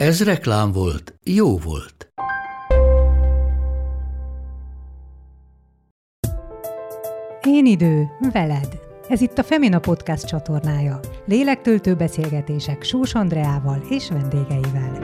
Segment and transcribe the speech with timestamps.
[0.00, 2.12] Ez reklám volt, jó volt.
[7.42, 8.80] Én idő, veled.
[9.08, 11.00] Ez itt a Femina Podcast csatornája.
[11.24, 15.00] Lélektöltő beszélgetések Sós Andreával és vendégeivel.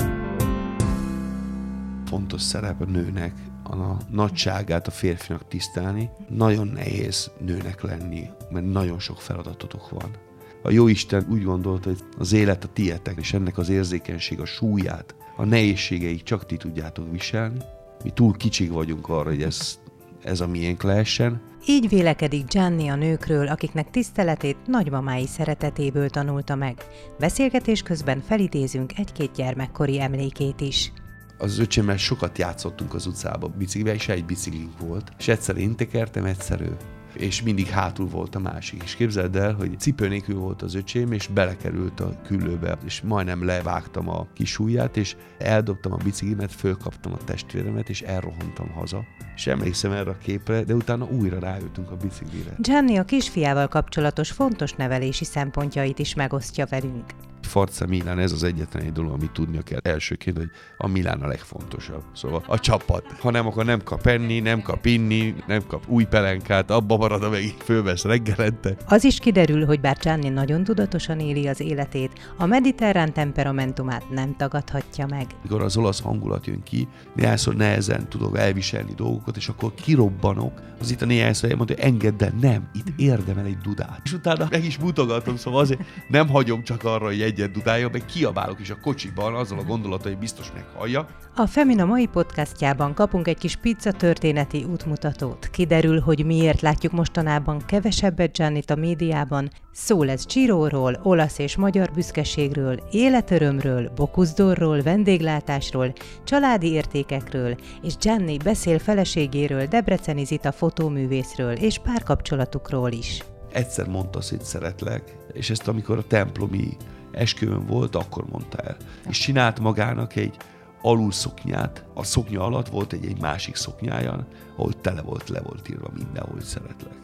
[2.04, 3.32] Fontos szerep a nőnek
[3.64, 3.76] a
[4.10, 6.10] nagyságát a férfinak tisztelni.
[6.28, 10.25] Nagyon nehéz nőnek lenni, mert nagyon sok feladatotok van.
[10.66, 14.44] A jó Isten úgy gondolta, hogy az élet a tietek, és ennek az érzékenység, a
[14.44, 17.58] súlyát, a nehézségeik csak ti tudjátok viselni.
[18.04, 19.78] Mi túl kicsik vagyunk arra, hogy ez,
[20.22, 21.40] ez a miénk lehessen.
[21.66, 26.84] Így vélekedik Gianni a nőkről, akiknek tiszteletét nagymamái szeretetéből tanulta meg.
[27.18, 30.92] Beszélgetés közben felidézünk egy-két gyermekkori emlékét is
[31.38, 35.12] az öcsémmel sokat játszottunk az utcába biciklivel, és egy biciklink volt.
[35.18, 36.76] És egyszer én tekertem, egyszer ő
[37.18, 38.82] és mindig hátul volt a másik.
[38.82, 43.44] És képzeld el, hogy cipő nélkül volt az öcsém, és belekerült a küllőbe, és majdnem
[43.44, 49.04] levágtam a kis ujját, és eldobtam a biciklimet, fölkaptam a testvéremet, és elrohantam haza.
[49.34, 52.54] És emlékszem erre a képre, de utána újra rájöttünk a biciklire.
[52.58, 57.04] Gianni a kisfiával kapcsolatos fontos nevelési szempontjait is megosztja velünk.
[57.46, 61.26] Forza Milán, ez az egyetlen egy dolog, amit tudnia kell elsőként, hogy a Milán a
[61.26, 62.02] legfontosabb.
[62.14, 63.04] Szóval a csapat.
[63.20, 67.22] Ha nem, akkor nem kap enni, nem kap inni, nem kap új pelenkát, abba marad,
[67.22, 68.76] amelyik fölvesz reggelente.
[68.86, 74.36] Az is kiderül, hogy bár Gianni nagyon tudatosan éli az életét, a mediterrán temperamentumát nem
[74.36, 75.26] tagadhatja meg.
[75.42, 80.90] Mikor az olasz hangulat jön ki, néhányszor nehezen tudok elviselni dolgokat, és akkor kirobbanok, az
[80.90, 84.00] itt a néhányszor elmondja, hogy engedd el, nem, itt érdemel egy dudát.
[84.04, 88.04] És utána meg is mutogatom, szóval azért nem hagyom csak arra, hogy egyet dudálja, meg
[88.04, 91.06] kiabálok is a kocsiban azzal a gondolata, hogy biztos meghallja.
[91.34, 95.48] A Femina mai podcastjában kapunk egy kis pizza történeti útmutatót.
[95.50, 99.50] Kiderül, hogy miért látjuk mostanában kevesebbet Giannit a médiában.
[99.72, 105.92] Szó lesz Csiróról, olasz és magyar büszkeségről, életörömről, bokuszdorról, vendéglátásról,
[106.24, 113.22] családi értékekről, és Gianni beszél feleségéről, Debreceni Zita fotóművészről és párkapcsolatukról is.
[113.52, 116.76] Egyszer mondta azt, hogy szeretlek, és ezt amikor a templomi
[117.16, 118.76] esküvőn volt, akkor mondta el.
[119.08, 120.36] És csinált magának egy
[120.82, 125.90] alulszoknyát, a szoknya alatt volt egy, egy másik szoknyája, ahol tele volt, le volt írva
[125.94, 126.96] minden, hogy szeretlek.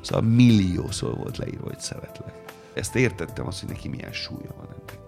[0.00, 2.42] Szóval milliószor volt leírva, hogy szeretlek.
[2.74, 4.98] Ezt értettem azt, hogy neki milyen súlya van ennek.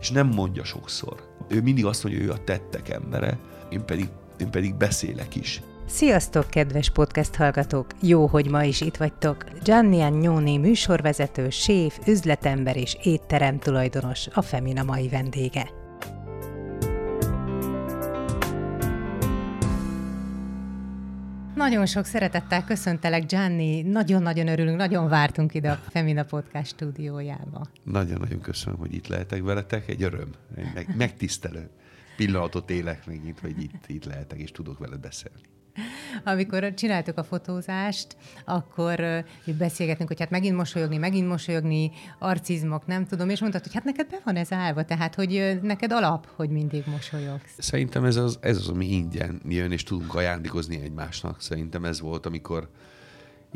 [0.00, 1.26] És nem mondja sokszor.
[1.48, 3.38] Ő mindig azt mondja, hogy ő a tettek embere,
[3.68, 5.62] én pedig, én pedig beszélek is.
[5.88, 7.86] Sziasztok, kedves podcast hallgatók!
[8.02, 9.44] Jó, hogy ma is itt vagytok.
[9.62, 15.70] Gianni Agnoni műsorvezető, séf, üzletember és étterem tulajdonos, a Femina mai vendége.
[21.54, 23.82] Nagyon sok szeretettel köszöntelek, Gianni.
[23.82, 27.66] Nagyon-nagyon örülünk, nagyon vártunk ide a Femina Podcast stúdiójába.
[27.84, 29.88] Nagyon-nagyon köszönöm, hogy itt lehetek veletek.
[29.88, 31.70] Egy öröm, egy meg, megtisztelő
[32.16, 35.40] pillanatot élek megint, hogy itt, itt lehetek és tudok veled beszélni.
[36.24, 39.24] Amikor csináltuk a fotózást, akkor
[39.58, 44.08] beszélgetünk, hogy hát megint mosolyogni, megint mosolyogni, arcizmok, nem tudom, és mondtad, hogy hát neked
[44.10, 47.54] be van ez állva, tehát hogy neked alap, hogy mindig mosolyogsz.
[47.58, 51.40] Szerintem ez az, ez az, ami ingyen jön, és tudunk ajándékozni egymásnak.
[51.40, 52.68] Szerintem ez volt, amikor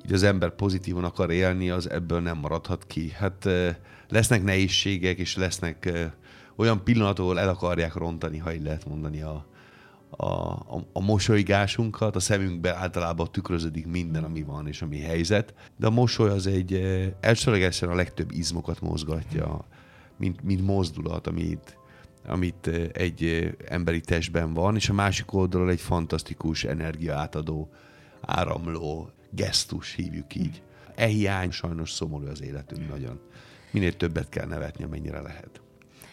[0.04, 3.10] így az ember pozitívan akar élni, az ebből nem maradhat ki.
[3.10, 3.48] Hát
[4.08, 5.92] lesznek nehézségek, és lesznek
[6.56, 9.46] olyan pillanatok, ahol el akarják rontani, ha így lehet mondani a,
[10.16, 15.86] a, a, a mosolygásunkat, a szemünkbe általában tükröződik minden, ami van és ami helyzet, de
[15.86, 16.72] a mosoly az egy
[17.20, 19.64] elsőlegesen a legtöbb izmokat mozgatja,
[20.16, 21.76] mint, mint mozdulat, amit,
[22.26, 27.70] amit egy emberi testben van, és a másik oldalról egy fantasztikus energia átadó,
[28.20, 30.62] áramló gesztus, hívjuk így.
[30.94, 33.20] E hiány sajnos szomorú az életünk nagyon.
[33.70, 35.62] Minél többet kell nevetni, amennyire lehet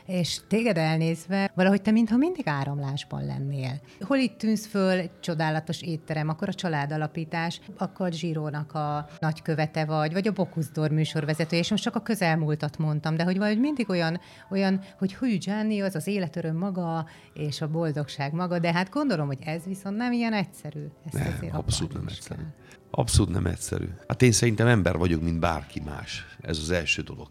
[0.10, 3.82] és téged elnézve valahogy te mintha mindig áramlásban lennél.
[4.00, 10.28] Hol itt tűnsz föl, csodálatos étterem, akkor a családalapítás, akkor Zsírónak a nagykövete vagy, vagy
[10.28, 14.20] a Bokuszdor műsorvezető, és most csak a közelmúltat mondtam, de hogy valahogy mindig olyan,
[14.52, 19.28] olyan hogy hű, Gianni, az az életöröm maga, és a boldogság maga, de hát gondolom,
[19.28, 20.86] hogy ez viszont nem ilyen egyszerű.
[21.06, 22.42] Ezt nem, abszolút nem egyszerű.
[22.92, 23.90] Abszolút nem egyszerű.
[24.08, 26.26] Hát én szerintem ember vagyok, mint bárki más.
[26.42, 27.28] Ez az első dolog.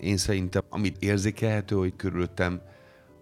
[0.00, 2.60] Én szerintem, amit érzékelhető, hogy körülöttem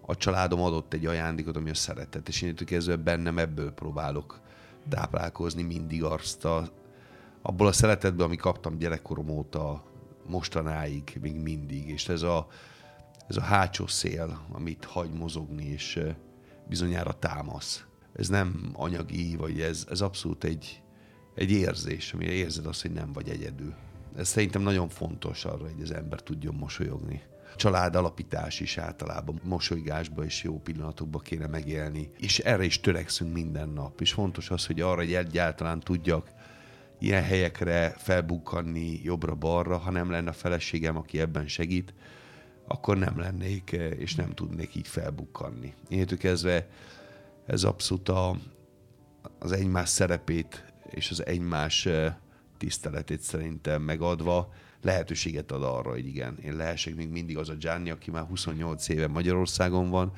[0.00, 4.40] a családom adott egy ajándékot, ami a szeretet, és én kezdve bennem ebből próbálok
[4.88, 6.68] táplálkozni mindig azt a,
[7.42, 9.84] abból a szeretetből, ami kaptam gyerekkorom óta
[10.26, 12.46] mostanáig, még mindig, és ez a,
[13.28, 16.00] ez a hátsó szél, amit hagy mozogni, és
[16.68, 17.84] bizonyára támasz.
[18.12, 20.82] Ez nem anyagi, vagy ez, ez abszolút egy,
[21.34, 23.74] egy érzés, amire érzed azt, hogy nem vagy egyedül.
[24.18, 27.22] Ez szerintem nagyon fontos arra, hogy az ember tudjon mosolyogni.
[27.56, 32.10] Család alapítás is általában mosolygásba és jó pillanatokba kéne megélni.
[32.16, 34.00] És erre is törekszünk minden nap.
[34.00, 36.28] És fontos az, hogy arra, hogy egyáltalán tudjak
[36.98, 41.94] ilyen helyekre felbukkanni jobbra-balra, ha nem lenne a feleségem, aki ebben segít,
[42.66, 45.74] akkor nem lennék, és nem tudnék így felbukkanni.
[45.88, 46.68] Én kezdve
[47.46, 48.36] ez abszolút a,
[49.38, 51.88] az egymás szerepét és az egymás
[52.58, 54.52] tiszteletét szerintem megadva
[54.82, 58.88] lehetőséget ad arra, hogy igen, én lehessek még mindig az a Gianni, aki már 28
[58.88, 60.12] éve Magyarországon van,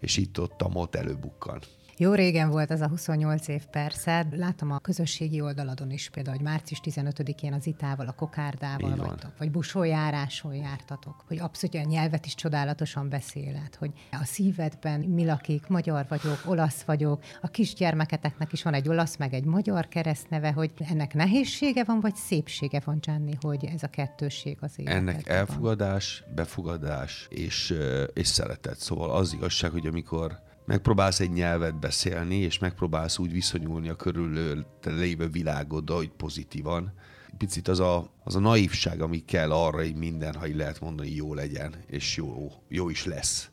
[0.00, 1.60] és itt-ott, ott előbukkan.
[1.98, 4.26] Jó régen volt ez a 28 év persze.
[4.30, 9.50] Látom a közösségi oldaladon is például, hogy március 15-én az itával, a kokárdával vagytok, vagy
[9.50, 16.06] busójáráson jártatok, hogy abszolút a nyelvet is csodálatosan beszéled, hogy a szívedben mi lakik, magyar
[16.08, 21.14] vagyok, olasz vagyok, a kisgyermeketeknek is van egy olasz, meg egy magyar keresztneve, hogy ennek
[21.14, 26.34] nehézsége van, vagy szépsége van, Gianni, hogy ez a kettősség az életedben Ennek elfogadás, van.
[26.34, 27.74] befogadás és,
[28.12, 28.78] és szeretet.
[28.78, 34.66] Szóval az igazság, hogy amikor megpróbálsz egy nyelvet beszélni, és megpróbálsz úgy viszonyulni a körülő
[34.84, 36.92] lévő világoddal, hogy pozitívan.
[37.38, 41.10] Picit az a, az a naívság, ami kell arra, hogy minden, ha így lehet mondani,
[41.10, 43.50] jó legyen, és jó, jó is lesz.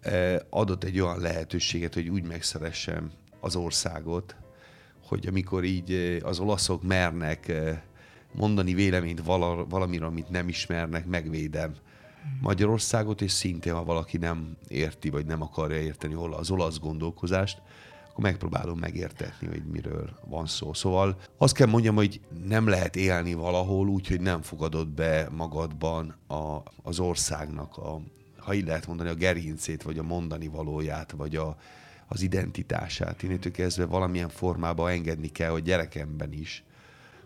[0.00, 3.10] E, adott egy olyan lehetőséget, hogy úgy megszeressem
[3.40, 4.36] az országot,
[5.02, 7.84] hogy amikor így e, az olaszok mernek e,
[8.32, 9.22] mondani véleményt
[9.68, 11.74] valamiről, amit nem ismernek, megvédem
[12.40, 17.62] Magyarországot, és szintén, ha valaki nem érti, vagy nem akarja érteni az olasz gondolkozást,
[18.16, 20.72] akkor megpróbálom megértetni, hogy miről van szó.
[20.72, 26.16] Szóval azt kell mondjam, hogy nem lehet élni valahol úgy, hogy nem fogadod be magadban
[26.26, 28.00] a, az országnak, a,
[28.38, 31.56] ha így lehet mondani, a gerincét, vagy a mondani valóját, vagy a,
[32.08, 33.22] az identitását.
[33.22, 36.64] Én kezdve valamilyen formában engedni kell, hogy gyerekemben is,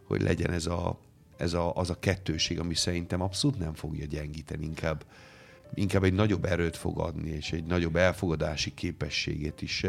[0.05, 0.99] hogy legyen ez a,
[1.41, 5.05] ez a, az a kettőség, ami szerintem abszolút nem fogja gyengíteni, inkább,
[5.75, 9.87] inkább egy nagyobb erőt fog adni, és egy nagyobb elfogadási képességét is.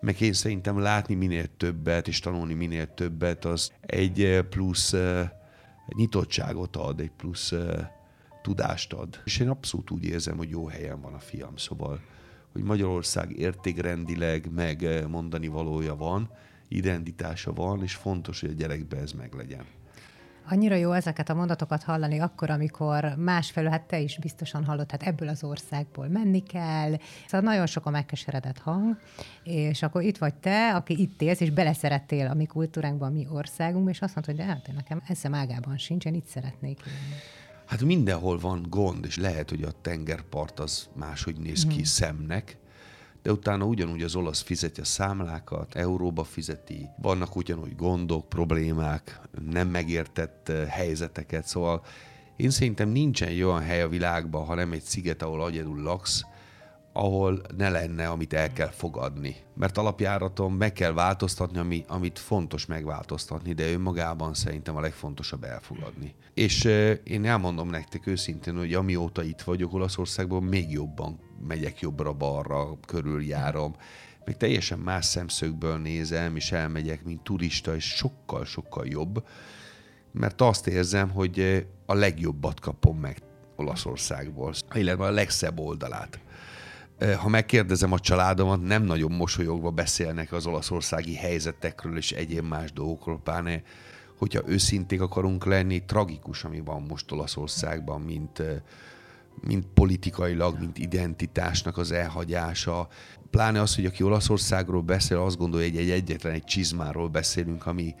[0.00, 4.92] Meg én szerintem látni minél többet, és tanulni minél többet, az egy plusz
[5.88, 7.52] egy nyitottságot ad, egy plusz
[8.42, 9.20] tudást ad.
[9.24, 12.00] És én abszolút úgy érzem, hogy jó helyen van a fiam, szóval,
[12.52, 16.30] hogy Magyarország értékrendileg meg mondani valója van,
[16.68, 19.64] identitása van, és fontos, hogy a gyerekbe ez meglegyen.
[20.48, 25.02] Annyira jó ezeket a mondatokat hallani akkor, amikor másfelől, hát te is biztosan hallod, hát
[25.02, 26.96] ebből az országból menni kell.
[27.26, 28.98] Szóval nagyon sok a megkeseredett hang,
[29.44, 33.26] és akkor itt vagy te, aki itt élsz, és beleszerettél a mi kultúránkban, a mi
[33.30, 37.20] országunkban, és azt mondod, hogy de hát nekem eszem ágában sincs, én itt szeretnék élni.
[37.66, 41.82] Hát mindenhol van gond, és lehet, hogy a tengerpart az máshogy néz ki mm.
[41.82, 42.56] szemnek,
[43.26, 49.20] de utána ugyanúgy az olasz fizeti a számlákat, euróba fizeti, vannak ugyanúgy gondok, problémák,
[49.50, 51.84] nem megértett eh, helyzeteket, szóval
[52.36, 56.22] én szerintem nincsen olyan hely a világban, ha nem egy sziget, ahol egyedül laksz,
[56.92, 59.36] ahol ne lenne, amit el kell fogadni.
[59.54, 66.14] Mert alapjáraton meg kell változtatni, ami, amit fontos megváltoztatni, de önmagában szerintem a legfontosabb elfogadni.
[66.34, 72.78] És euh, én elmondom nektek őszintén, hogy amióta itt vagyok Olaszországban, még jobban megyek jobbra-balra,
[72.86, 73.74] körüljárom,
[74.24, 79.26] még teljesen más szemszögből nézem, és elmegyek, mint turista, és sokkal-sokkal jobb,
[80.12, 83.22] mert azt érzem, hogy a legjobbat kapom meg
[83.56, 86.20] Olaszországból, illetve a legszebb oldalát.
[87.18, 93.20] Ha megkérdezem a családomat, nem nagyon mosolyogva beszélnek az olaszországi helyzetekről és egyéb más dolgokról,
[93.20, 93.62] pláne
[94.16, 98.42] hogyha őszinték akarunk lenni, tragikus, ami van most Olaszországban, mint,
[99.40, 102.88] mint politikailag, mint identitásnak az elhagyása.
[103.30, 107.94] Pláne az, hogy aki Olaszországról beszél, azt gondolja, hogy egy egyetlen egy csizmáról beszélünk, ami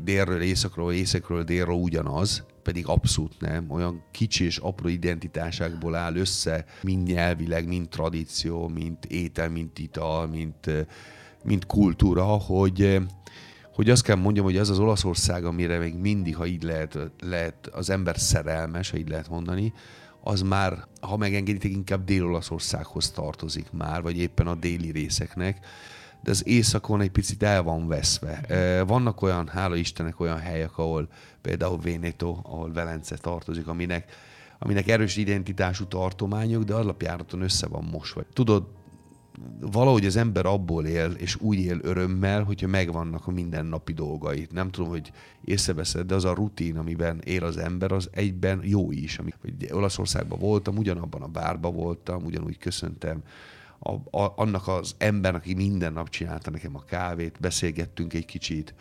[0.00, 3.70] délről északról, északról délről ugyanaz, pedig abszolút nem.
[3.70, 10.26] Olyan kicsi és apró identitásákból áll össze, mind nyelvileg, mind tradíció, mint étel, mint ital,
[10.26, 10.70] mint,
[11.44, 13.00] mint kultúra, hogy,
[13.74, 17.66] hogy azt kell mondjam, hogy az az Olaszország, amire még mindig, ha így lehet, lehet
[17.66, 19.72] az ember szerelmes, ha így lehet mondani,
[20.22, 25.66] az már, ha megengeditek, inkább Dél-Olaszországhoz tartozik már, vagy éppen a déli részeknek
[26.22, 28.40] de az északon egy picit el van veszve.
[28.86, 31.08] Vannak olyan, hála Istennek olyan helyek, ahol
[31.40, 34.12] például Vénétó, ahol Velence tartozik, aminek
[34.58, 38.22] aminek erős identitású tartományok, de alapjáraton össze van mosva.
[38.32, 38.64] Tudod,
[39.60, 44.52] valahogy az ember abból él, és úgy él örömmel, hogyha megvannak a mindennapi dolgait.
[44.52, 45.12] Nem tudom, hogy
[45.44, 49.16] észreveszed, de az a rutin, amiben él az ember, az egyben jó is.
[49.16, 53.22] Hogy Olaszországban voltam, ugyanabban a bárban voltam, ugyanúgy köszöntem
[53.82, 58.74] a, a, annak az ember, aki minden nap csinálta nekem a kávét, beszélgettünk egy kicsit,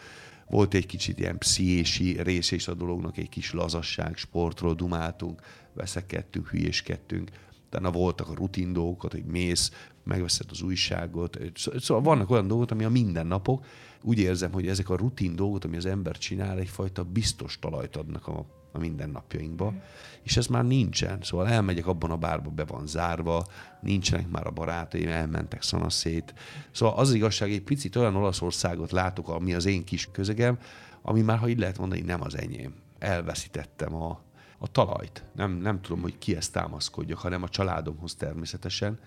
[0.50, 5.42] volt egy kicsit ilyen pszichési rész és a dolognak, egy kis lazasság, sportról dumáltunk,
[5.74, 7.30] veszekedtünk, hülyéskedtünk,
[7.66, 9.72] utána voltak a rutin dolgokat, hogy mész,
[10.04, 11.38] megveszed az újságot.
[11.56, 13.66] Szóval vannak olyan dolgok, ami a mindennapok.
[14.02, 18.28] Úgy érzem, hogy ezek a rutin dolgok, ami az ember csinál, egyfajta biztos talajt adnak
[18.28, 19.76] a, a mindennapjainkba, mm.
[20.24, 21.20] és ez már nincsen.
[21.22, 23.46] Szóval elmegyek abban a bárba, be van zárva,
[23.82, 26.34] nincsenek már a barátaim, elmentek szanaszét.
[26.72, 30.58] Szóval az, az igazság, egy picit olyan Olaszországot látok, ami az én kis közegem,
[31.02, 32.74] ami már, ha így lehet mondani, nem az enyém.
[33.00, 34.22] Elveszítettem a,
[34.58, 35.24] a talajt.
[35.36, 39.00] Nem, nem tudom, hogy ki ezt támaszkodjak, hanem a családomhoz természetesen.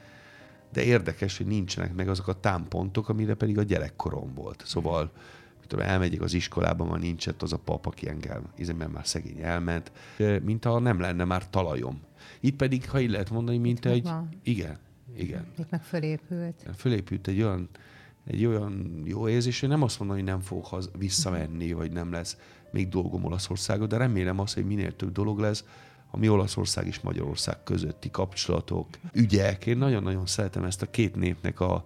[0.75, 4.63] De érdekes, hogy nincsenek meg azok a támpontok, amire pedig a gyerekkorom volt.
[4.67, 5.11] Szóval
[5.67, 8.43] tudom, elmegyek az iskolába, ma nincs ott az a pap, aki engem,
[8.77, 9.93] mert már szegény elment,
[10.43, 12.01] mint ha nem lenne már talajom.
[12.41, 14.11] Itt pedig, ha így lehet mondani, mint Itt egy...
[14.43, 14.79] Igen,
[15.17, 15.47] igen.
[15.59, 16.65] Itt meg fölépült.
[16.77, 17.69] Fölépült egy olyan,
[18.27, 22.13] egy olyan jó érzés, hogy nem azt mondom, hogy nem fog haz, visszamenni, vagy nem
[22.13, 22.37] lesz
[22.71, 25.65] még dolgom Olaszországot, de remélem azt, hogy minél több dolog lesz,
[26.15, 29.67] ami Olaszország és Magyarország közötti kapcsolatok, ügyek.
[29.67, 31.85] Én nagyon-nagyon szeretem ezt a két népnek a,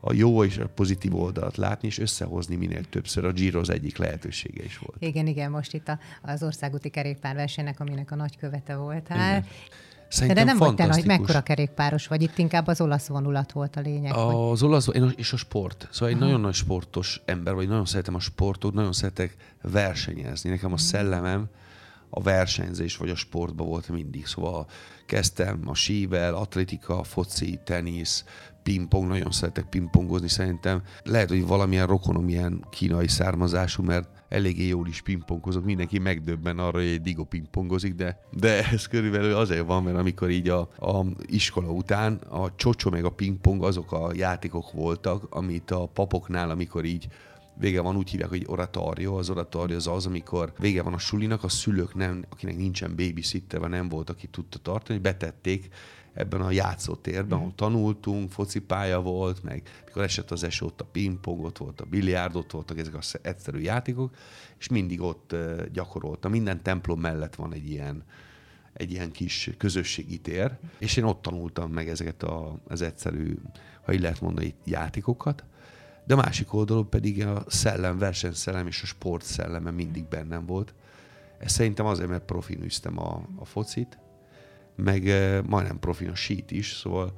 [0.00, 3.24] a jó és a pozitív oldalt látni, és összehozni minél többször.
[3.24, 4.96] A Giro az egyik lehetősége is volt.
[4.98, 9.36] Igen, igen, most itt a, az országúti kerékpárversenynek, aminek a nagykövete voltál.
[9.36, 9.48] Igen.
[10.08, 13.76] Szerintem De nem vagy te nagy, mekkora kerékpáros vagy, itt inkább az olasz vonulat volt
[13.76, 14.14] a lényeg.
[14.14, 15.88] A, az olasz és a sport.
[15.90, 16.24] Szóval egy Aha.
[16.24, 20.50] nagyon nagy sportos ember vagy, nagyon szeretem a sportot, nagyon szeretek versenyezni.
[20.50, 20.82] Nekem a mhm.
[20.82, 21.48] szellemem
[22.10, 24.26] a versenyzés vagy a sportban volt mindig.
[24.26, 24.66] Szóval
[25.06, 28.24] kezdtem a sível, atletika, foci, tenisz,
[28.62, 30.82] pingpong, nagyon szeretek pingpongozni szerintem.
[31.02, 36.78] Lehet, hogy valamilyen rokonom ilyen kínai származású, mert eléggé jól is pingpongozok, mindenki megdöbben arra,
[36.78, 41.04] hogy egy digo pingpongozik, de, de ez körülbelül azért van, mert amikor így a, a
[41.26, 46.84] iskola után a csocsó meg a pingpong azok a játékok voltak, amit a papoknál, amikor
[46.84, 47.08] így
[47.60, 49.18] vége van, úgy hívják, hogy oratorio.
[49.18, 53.60] Az oratorio az az, amikor vége van a sulinak, a szülők nem, akinek nincsen babysitter,
[53.60, 55.68] vagy nem volt, aki tudta tartani, betették
[56.12, 61.44] ebben a játszótérben, ahol tanultunk, focipálya volt, meg mikor esett az eső, ott a pingpong,
[61.44, 64.14] ott volt a biliárd, ott voltak ezek az egyszerű játékok,
[64.58, 65.36] és mindig ott
[65.72, 66.30] gyakoroltam.
[66.30, 68.04] Minden templom mellett van egy ilyen,
[68.72, 73.36] egy ilyen kis közösségi tér, és én ott tanultam meg ezeket a, az egyszerű,
[73.82, 75.44] ha így lehet mondani, játékokat,
[76.04, 80.74] de a másik oldalon pedig a szellem, versenyszellem és a sport szelleme mindig bennem volt.
[81.38, 83.98] Ez szerintem azért, mert profin üztem a, a focit,
[84.76, 87.12] meg eh, majdnem profin a sít is, szóval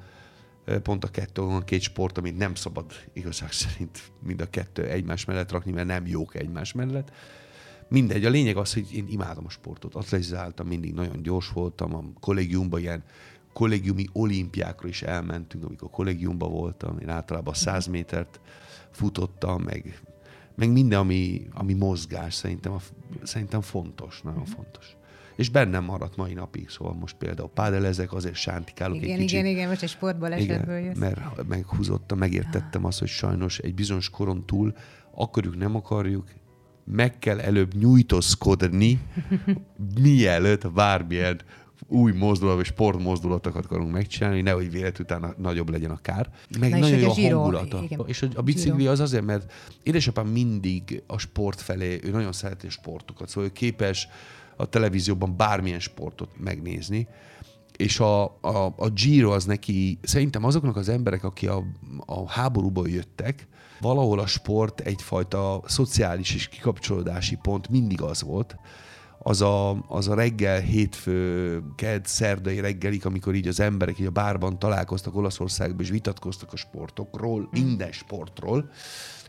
[0.65, 4.85] eh, pont a kettő van két sport, amit nem szabad igazság szerint mind a kettő
[4.85, 7.12] egymás mellett rakni, mert nem jók egymás mellett.
[7.89, 9.95] Mindegy, a lényeg az, hogy én imádom a sportot.
[9.95, 13.05] Atletizáltam, mindig nagyon gyors voltam, a kollégiumban ilyen
[13.53, 18.41] kollégiumi olimpiákra is elmentünk, amikor kollégiumban voltam, én általában 100 métert
[18.93, 20.03] futottam, meg,
[20.55, 22.81] meg minden, ami, ami mozgás, szerintem, a,
[23.23, 24.51] szerintem fontos, nagyon mhm.
[24.51, 24.97] fontos.
[25.37, 29.39] És bennem maradt mai napig, szóval most például pádelezek, azért sántikálok igen, egy kicsit.
[29.39, 30.99] Igen, igen, most egy sportból esetből jössz.
[30.99, 34.75] mert meghúzottam, megértettem azt, hogy sajnos egy bizonyos koron túl
[35.15, 36.25] akarjuk, nem akarjuk,
[36.85, 39.01] meg kell előbb nyújtózkodni,
[40.03, 41.41] mielőtt bármilyen
[41.87, 46.31] új mozdulat, vagy sportmozdulatokat akarunk megcsinálni, nehogy vélet utána nagyobb legyen a kár.
[46.59, 47.83] Meg Na nagyon jó a Giro, hangulata.
[47.83, 48.01] Igen.
[48.07, 52.71] És a bicikli az azért, mert édesapám mindig a sport felé, ő nagyon szereti a
[52.71, 54.09] sportokat, szóval ő képes
[54.57, 57.09] a televízióban bármilyen sportot megnézni,
[57.77, 61.65] és a, a, a Giro az neki, szerintem azoknak az emberek, akik a,
[62.07, 63.47] a háborúból jöttek,
[63.81, 68.57] valahol a sport egyfajta szociális és kikapcsolódási pont mindig az volt,
[69.23, 74.11] az a, az a reggel, hétfő, kedd, szerdai reggelig, amikor így az emberek így a
[74.11, 78.71] bárban találkoztak Olaszországban, és vitatkoztak a sportokról, minden sportról.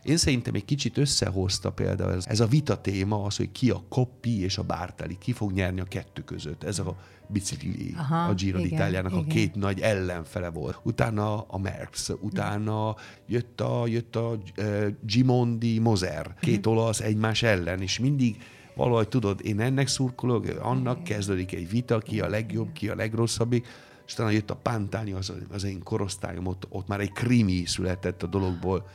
[0.02, 3.82] Én szerintem egy kicsit összehozta például ez, ez a vita téma, az, hogy ki a
[3.88, 6.64] Koppi és a Bárteli, ki fog nyerni a kettő között.
[6.64, 6.96] Ez a
[7.26, 10.80] bicikli, Aha, a Giro d'Italiának a két nagy ellenfele volt.
[10.82, 12.96] Utána a Merckx, utána
[13.26, 16.76] jött a, jött a uh, Gimondi Moser, két mhm.
[16.76, 18.36] olasz egymás ellen, és mindig
[18.74, 23.66] valahogy tudod, én ennek szurkolok, annak kezdődik egy vita, ki a legjobb, ki a legrosszabbik,
[24.06, 28.22] és utána jött a Pantani, az, az én korosztályom, ott, ott már egy krimi született
[28.22, 28.88] a dologból.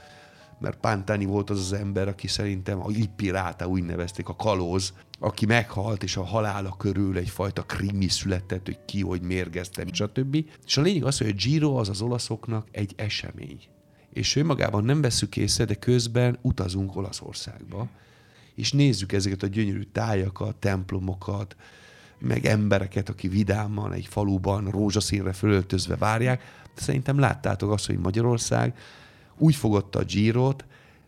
[0.60, 5.46] mert Pántani volt az az ember, aki szerintem a Ippiráta úgy nevezték, a kalóz, aki
[5.46, 10.46] meghalt, és a halála körül egyfajta krimi született, hogy ki, hogy mérgezte, stb.
[10.66, 13.60] És a lényeg az, hogy a Giro az az olaszoknak egy esemény.
[14.14, 17.88] És önmagában nem veszük észre, de közben utazunk Olaszországba,
[18.60, 21.56] és nézzük ezeket a gyönyörű tájakat, templomokat,
[22.20, 26.42] meg embereket, aki vidáman egy faluban rózsaszínre fölöltözve várják.
[26.76, 28.78] De szerintem láttátok azt, hogy Magyarország
[29.38, 30.66] úgy fogadta a Girot,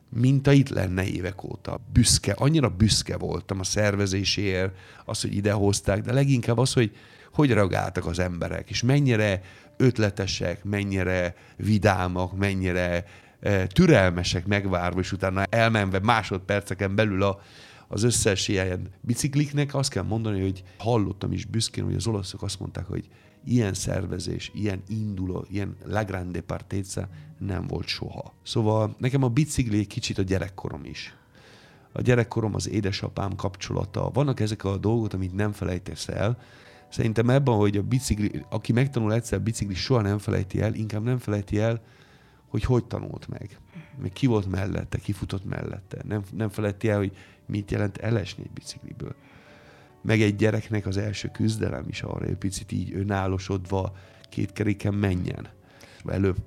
[0.09, 1.79] mint a itt lenne évek óta.
[1.93, 6.95] Büszke, annyira büszke voltam a szervezéséért, az, hogy idehozták, de leginkább az, hogy
[7.33, 9.41] hogy reagáltak az emberek, és mennyire
[9.77, 13.05] ötletesek, mennyire vidámak, mennyire
[13.67, 17.39] türelmesek megvárva, és utána elmenve másodperceken belül a,
[17.87, 22.59] az összes ilyen bicikliknek, azt kell mondani, hogy hallottam is büszkén, hogy az olaszok azt
[22.59, 23.07] mondták, hogy
[23.45, 27.07] ilyen szervezés, ilyen induló, ilyen la grande partezza
[27.37, 28.33] nem volt soha.
[28.43, 31.15] Szóval nekem a bicikli kicsit a gyerekkorom is.
[31.91, 34.09] A gyerekkorom, az édesapám kapcsolata.
[34.13, 36.37] Vannak ezek a dolgok, amit nem felejtesz el.
[36.89, 41.17] Szerintem ebben, hogy a bicikli, aki megtanul egyszer bicikli, soha nem felejti el, inkább nem
[41.17, 41.81] felejti el,
[42.51, 43.59] hogy hogy tanult meg.
[44.01, 46.01] Meg ki volt mellette, ki futott mellette.
[46.07, 49.15] Nem, nem felejti el, hogy mit jelent elesni egy bicikliből
[50.01, 53.95] meg egy gyereknek az első küzdelem is arra, hogy picit így önállosodva
[54.29, 55.47] két keréken menjen.
[56.05, 56.37] Előbb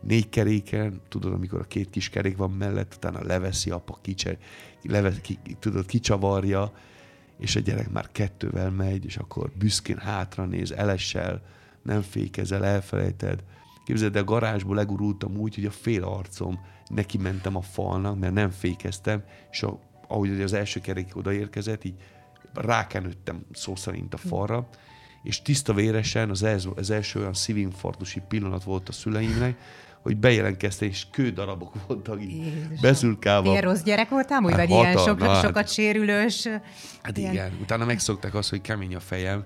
[0.00, 4.38] négy keréken, tudod, amikor a két kis kerék van mellett, utána leveszi apa, kicse,
[4.82, 6.72] levesz, ki, tudod, kicsavarja,
[7.38, 11.42] és a gyerek már kettővel megy, és akkor büszkén hátra néz, elessel,
[11.82, 13.44] nem fékezel, elfelejted.
[13.84, 18.50] Képzeld, a garázsból legurultam úgy, hogy a fél arcom neki mentem a falnak, mert nem
[18.50, 21.94] fékeztem, és a, ahogy az első kerék odaérkezett, így
[22.54, 24.68] rákenődtem szó szerint a falra,
[25.22, 29.58] és tiszta véresen az, ez, az első olyan szívinfarktusi pillanat volt a szüleimnek,
[30.04, 33.50] hogy bejelentkezte, és kődarabok voltak így bezülkálva.
[33.50, 36.48] Ilyen rossz gyerek voltam, úgy, hát, vagy ilyen sok, na, sokat hát, sérülős?
[37.02, 37.32] Hát ilyen.
[37.32, 39.44] igen, utána megszokták azt, hogy kemény a fejem,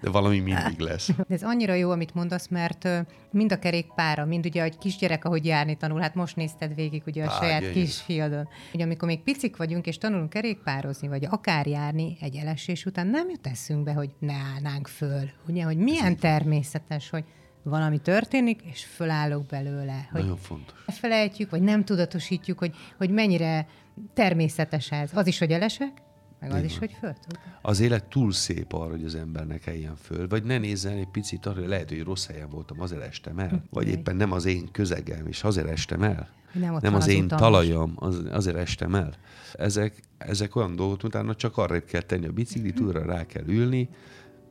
[0.00, 1.08] de valami mindig lesz.
[1.28, 2.88] De ez annyira jó, amit mondasz, mert
[3.30, 7.24] mind a kerékpára, mind ugye egy kisgyerek, ahogy járni tanul, hát most nézted végig ugye
[7.24, 8.48] a Á, saját kisfiadon.
[8.74, 13.30] Ugye amikor még picik vagyunk, és tanulunk kerékpározni, vagy akár járni egy elesés után, nem
[13.30, 15.30] jut eszünkbe, hogy ne állnánk föl.
[15.48, 17.24] Ugye, hogy milyen természetes, hogy
[17.64, 20.08] valami történik, és fölállok belőle.
[20.10, 20.74] Hogy Nagyon fontos.
[20.86, 23.66] Felejtjük, vagy nem tudatosítjuk, hogy, hogy mennyire
[24.14, 25.10] természetes ez.
[25.14, 25.92] Az is, hogy elesek,
[26.40, 26.68] meg az Igen.
[26.68, 27.14] is, hogy föl
[27.62, 31.08] Az élet túl szép arra, hogy az ember ne kelljen föl, vagy ne nézzen egy
[31.08, 33.48] picit arra, hogy lehet, hogy rossz helyen voltam, azért estem el.
[33.48, 33.56] Hm.
[33.70, 36.28] Vagy éppen nem az én közegem, és azért estem el.
[36.52, 39.14] Nem, nem az, az én talajom, az, azért estem el.
[39.52, 43.88] Ezek, ezek olyan dolgok, utána csak arra kell tenni a biciklit, újra rá kell ülni,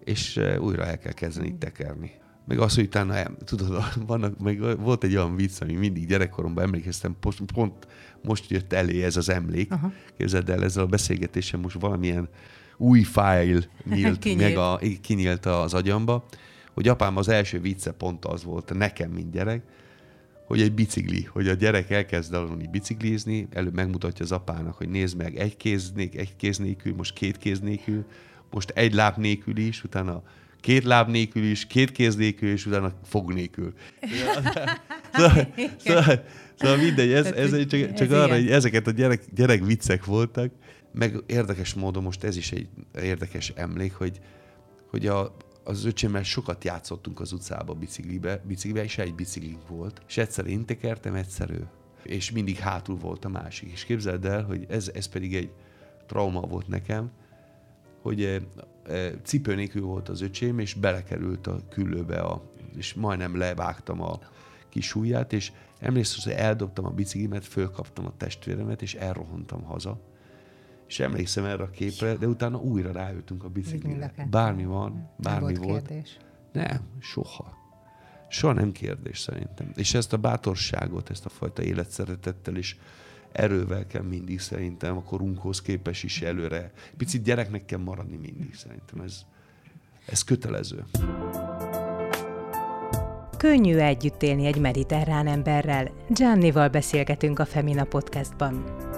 [0.04, 2.12] és eh, újra el kell kezdeni tekerni
[2.46, 7.16] meg az, hogy utána, tudod, vannak, meg volt egy olyan vicc, ami mindig gyerekkoromban emlékeztem,
[7.20, 7.88] pont, pont
[8.24, 9.72] most jött elé ez az emlék.
[9.72, 9.92] Aha.
[10.18, 12.30] Képzeld el, ezzel a beszélgetésem most valamilyen
[12.78, 14.42] új fájl nyílt, kinyílt.
[14.42, 16.26] meg a, kinyílt az agyamba,
[16.74, 19.62] hogy apám az első vicce pont az volt, nekem, mint gyerek,
[20.46, 25.18] hogy egy bicikli, hogy a gyerek elkezd aludni biciklizni, előbb megmutatja az apának, hogy nézd
[25.18, 28.06] meg, egy kéz, egy kéz nélkül, most két kéz nélkül,
[28.52, 30.24] most egy láb nélkül is, utána
[30.64, 33.74] két láb nélkül is, két kéz nélkül, és utána fog nélkül.
[35.16, 35.48] Szóval,
[35.78, 36.24] szóval,
[36.56, 40.52] szóval mindegy, ez, ez csak, csak ez arra, hogy ezeket a gyerek, gyerek viccek voltak,
[40.92, 42.68] meg érdekes módon most ez is egy
[43.02, 44.20] érdekes emlék, hogy,
[44.90, 50.18] hogy a, az öcsémmel sokat játszottunk az utcába biciklibe, biciklibe, és egy biciklink volt, és
[50.18, 51.68] egyszer én tekertem, egyszer ő.
[52.04, 53.72] És mindig hátul volt a másik.
[53.72, 55.50] És képzeld el, hogy ez, ez pedig egy
[56.08, 57.12] trauma volt nekem,
[58.02, 58.42] hogy
[59.24, 62.42] cipő nélkül volt az öcsém, és belekerült a küllőbe, a,
[62.78, 64.20] és majdnem levágtam a
[64.70, 70.00] kis ujját, és emlékszem, hogy eldobtam a biciklimet, fölkaptam a testvéremet, és elrohantam haza.
[70.88, 74.14] És emlékszem erre a képre, de utána újra ráültünk a biciklire.
[74.30, 75.88] Bármi van, bármi nem volt.
[75.88, 76.18] Kérdés.
[76.52, 77.58] Nem, soha.
[78.30, 79.72] Soha nem kérdés szerintem.
[79.76, 82.78] És ezt a bátorságot, ezt a fajta életszeretettel is
[83.34, 86.72] erővel kell mindig szerintem a korunkhoz képes is előre.
[86.98, 89.00] Picit gyereknek kell maradni mindig szerintem.
[89.00, 89.22] Ez,
[90.06, 90.84] ez kötelező.
[93.38, 95.92] Könnyű együtt élni egy mediterrán emberrel.
[96.10, 98.92] Giannival beszélgetünk a Femina podcastban.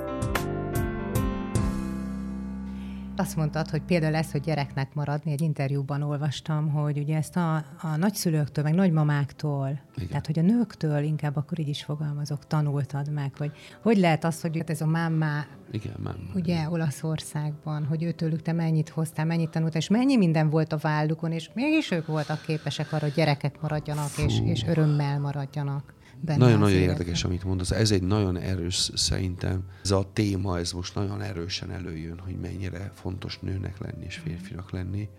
[3.25, 7.55] Azt mondtad, hogy például lesz, hogy gyereknek maradni, egy interjúban olvastam, hogy ugye ezt a,
[7.55, 10.07] a nagyszülőktől, meg nagymamáktól, Igen.
[10.07, 14.41] tehát hogy a nőktől, inkább akkor így is fogalmazok, tanultad meg, hogy hogy lehet az,
[14.41, 16.17] hogy ez a mámá, Igen, mámá.
[16.35, 21.31] ugye Olaszországban, hogy őtőlük te mennyit hoztál, mennyit tanultál, és mennyi minden volt a vállukon,
[21.31, 25.93] és mégis ők voltak képesek arra, hogy gyerekek maradjanak, és, és örömmel maradjanak.
[26.21, 27.71] Benne Nagyon-nagyon érdekes, amit mondasz.
[27.71, 29.63] Ez egy nagyon erős szerintem.
[29.83, 34.71] Ez a téma, ez most nagyon erősen előjön, hogy mennyire fontos nőnek lenni és férfinak
[34.71, 35.09] lenni.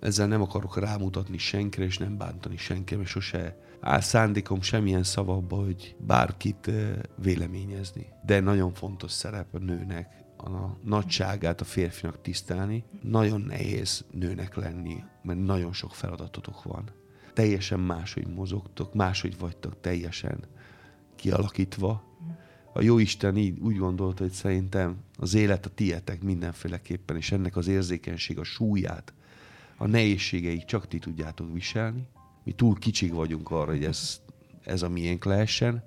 [0.00, 5.56] Ezzel nem akarok rámutatni senkire, és nem bántani senkire, mert sose áll szándékom semmilyen szavabba,
[5.56, 8.06] hogy bárkit eh, véleményezni.
[8.26, 12.84] De nagyon fontos szerep a nőnek a nagyságát a férfinak tisztelni.
[13.02, 16.90] Nagyon nehéz nőnek lenni, mert nagyon sok feladatotok van.
[17.32, 20.38] Teljesen máshogy mozogtok, máshogy vagytok teljesen
[21.16, 22.02] kialakítva.
[22.72, 27.68] A Jóisten így úgy gondolta, hogy szerintem az élet a tietek mindenféleképpen, és ennek az
[27.68, 29.12] érzékenység, a súlyát,
[29.76, 32.06] a nehézségeik csak ti tudjátok viselni.
[32.44, 34.20] Mi túl kicsik vagyunk arra, hogy ez,
[34.64, 35.84] ez a miénk lehessen.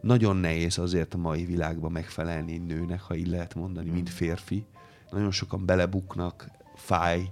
[0.00, 4.64] Nagyon nehéz azért a mai világban megfelelni egy nőnek, ha így lehet mondani, mint férfi.
[5.10, 7.30] Nagyon sokan belebuknak, fáj,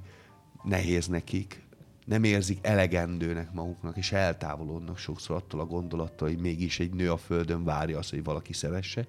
[0.63, 1.67] nehéz nekik,
[2.09, 7.16] nem érzik elegendőnek maguknak, és eltávolodnak sokszor attól a gondolattól, hogy mégis egy nő a
[7.16, 9.07] földön várja azt, hogy valaki szeresse.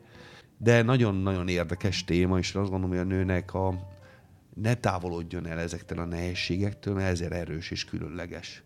[0.58, 3.88] De nagyon-nagyon érdekes téma, és azt gondolom, hogy a nőnek a,
[4.54, 8.64] ne távolodjon el ezektől a nehézségektől, mert ezért erős és különleges.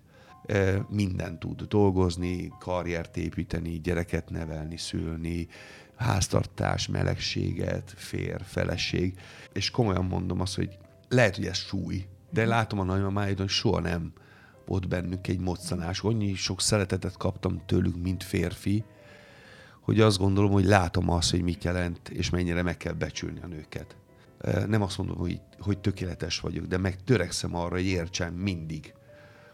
[0.89, 5.47] Minden tud dolgozni, karriert építeni, gyereket nevelni, szülni,
[5.95, 9.19] háztartás, melegséget, fér, feleség.
[9.51, 13.79] És komolyan mondom azt, hogy lehet, hogy ez súly, de látom a nagymamáid, hogy soha
[13.79, 14.13] nem
[14.65, 15.99] volt bennük egy moccanás.
[15.99, 18.83] Annyi sok szeretetet kaptam tőlük, mint férfi,
[19.81, 23.47] hogy azt gondolom, hogy látom azt, hogy mit jelent, és mennyire meg kell becsülni a
[23.47, 23.95] nőket.
[24.67, 28.93] Nem azt mondom, hogy, hogy tökéletes vagyok, de meg törekszem arra, hogy értsem mindig,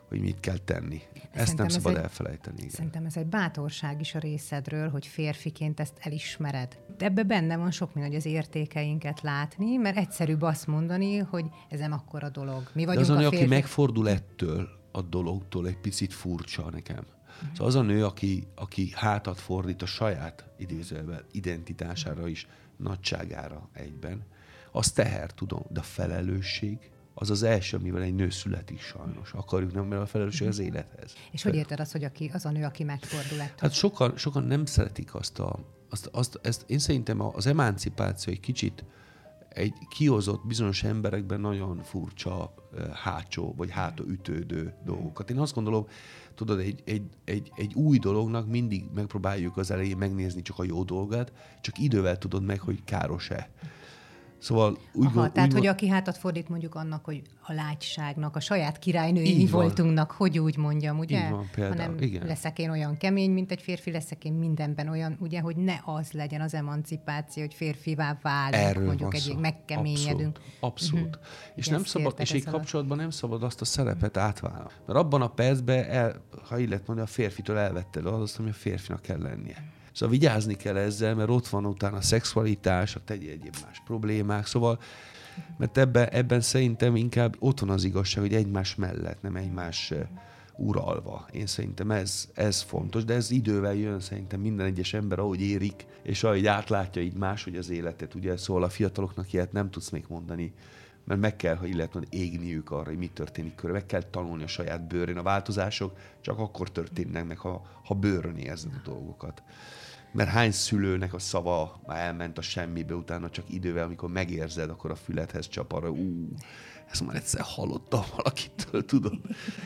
[0.10, 1.02] hogy mit kell tenni.
[1.14, 2.58] Ezt Szerintem nem ez szabad egy- elfelejteni.
[2.58, 2.70] Igen.
[2.70, 6.78] Szerintem ez egy bátorság is a részedről, hogy férfiként ezt elismered.
[6.98, 11.46] De ebbe benne van sok minden, hogy az értékeinket látni, mert egyszerűbb azt mondani, hogy
[11.70, 12.70] ez nem akkora dolog.
[12.74, 13.54] Mi De vagyunk az a nő, a aki férfi...
[13.54, 17.06] megfordul ettől a dologtól, egy picit furcsa nekem.
[17.52, 24.24] Szóval az a nő, aki, aki hátat fordít a saját idézőjelben identitására is, nagyságára egyben,
[24.72, 26.78] az teher, tudom, de a felelősség
[27.22, 29.34] az az első, amivel egy nő születik sajnos.
[29.34, 31.14] Akarjuk nem, mert a felelősség az élethez.
[31.32, 33.56] És hogy érted azt, hogy aki, az a nő, aki megfordul ettől?
[33.58, 35.60] Hát sokan, sokan nem szeretik azt a...
[35.90, 38.84] Azt, azt, ezt, én szerintem az emancipáció egy kicsit
[39.50, 42.54] egy kihozott bizonyos emberekben nagyon furcsa
[42.94, 45.30] hátsó, vagy hátra ütődő dolgokat.
[45.30, 45.88] Én azt gondolom,
[46.36, 50.84] tudod, egy, egy, egy, egy új dolognak mindig megpróbáljuk az elején megnézni csak a jó
[50.84, 53.50] dolgát, csak idővel tudod meg, hogy káros-e.
[54.40, 57.54] Szóval úgy, Aha, gond- tehát, úgy hogy gond- aki hátat fordít mondjuk annak, hogy a
[57.54, 61.24] lágyságnak, a saját királynői Így voltunknak, hogy úgy mondjam, ugye?
[61.24, 62.28] Így van, például, Hanem igen.
[62.28, 66.12] leszek én olyan kemény, mint egy férfi, leszek én mindenben olyan, ugye, hogy ne az
[66.12, 70.40] legyen az emancipáció, hogy férfivá válunk, Erről mondjuk egy megkeményedünk.
[70.60, 70.60] Abszolút.
[70.60, 71.06] Abszolút.
[71.06, 71.24] Uh-huh.
[71.56, 74.70] És Igen, nem szabad, és egy kapcsolatban nem szabad azt a szerepet átvállalni.
[74.86, 79.02] Mert abban a percben, el, ha lehet mondani, a férfitől elvetted azt, ami a férfinak
[79.02, 79.78] kell lennie.
[80.00, 84.46] Szóval vigyázni kell ezzel, mert ott van utána a szexualitás, a tegy egyéb más problémák,
[84.46, 84.80] szóval
[85.58, 89.94] mert ebben, ebben szerintem inkább ott van az igazság, hogy egymás mellett, nem egymás
[90.56, 91.28] uralva.
[91.32, 95.86] Én szerintem ez, ez fontos, de ez idővel jön szerintem minden egyes ember, ahogy érik,
[96.04, 100.06] és ahogy átlátja így máshogy az életet, ugye, szóval a fiataloknak ilyet nem tudsz még
[100.08, 100.54] mondani,
[101.04, 103.76] mert meg kell, ha lehet mondani, égniük arra, hogy mi történik körül.
[103.76, 105.18] Meg kell tanulni a saját bőrén.
[105.18, 109.44] A változások csak akkor történnek meg, ha, ha bőrön érzed a dolgokat.
[110.12, 114.92] Mert hány szülőnek a szava már elment a semmibe, utána csak idővel, amikor megérzed, akkor
[114.92, 116.28] a fülethez csap arra, ú,
[116.92, 119.20] ezt már egyszer hallottam valakitől, tudod.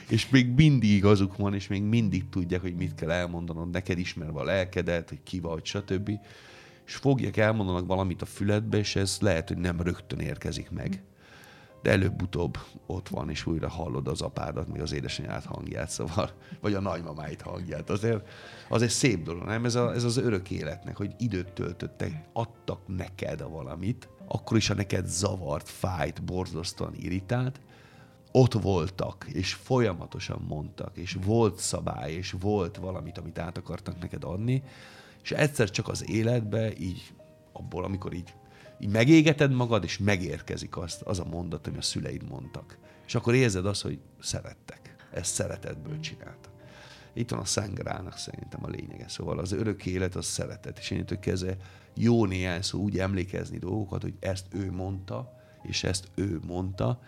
[0.10, 4.40] És még mindig igazuk van, és még mindig tudják, hogy mit kell elmondanod, neked ismerve
[4.40, 6.12] a lelkedet, hogy ki vagy, stb.
[6.86, 11.04] És fogják, elmondanak valamit a füledbe, és ez lehet, hogy nem rögtön érkezik meg
[11.84, 16.30] de előbb-utóbb ott van, és újra hallod az apádat, még az édesanyád hangját, szóval,
[16.62, 17.90] vagy a nagymamáit hangját.
[17.90, 18.28] Azért,
[18.70, 19.66] az egy szép dolog, nem?
[19.66, 24.68] Ez, a, ez az örök életnek, hogy időt töltöttek, adtak neked a valamit, akkor is,
[24.68, 27.60] ha neked zavart, fájt, borzasztóan irritált,
[28.32, 34.24] ott voltak, és folyamatosan mondtak, és volt szabály, és volt valamit, amit át akartak neked
[34.24, 34.64] adni,
[35.24, 37.14] és egyszer csak az életbe így,
[37.54, 38.34] abból, amikor így
[38.84, 42.78] így megégeted magad, és megérkezik azt, az a mondat, ami a szüleid mondtak.
[43.06, 44.96] És akkor érzed azt, hogy szerettek.
[45.12, 46.52] Ezt szeretetből csináltak.
[47.14, 49.08] Itt van a szengrának szerintem a lényege.
[49.08, 50.78] Szóval az örök élet az szeretet.
[50.78, 51.58] És én kezdve
[51.96, 57.02] jó néhány szó úgy emlékezni dolgokat, hogy ezt ő mondta, és ezt ő mondta,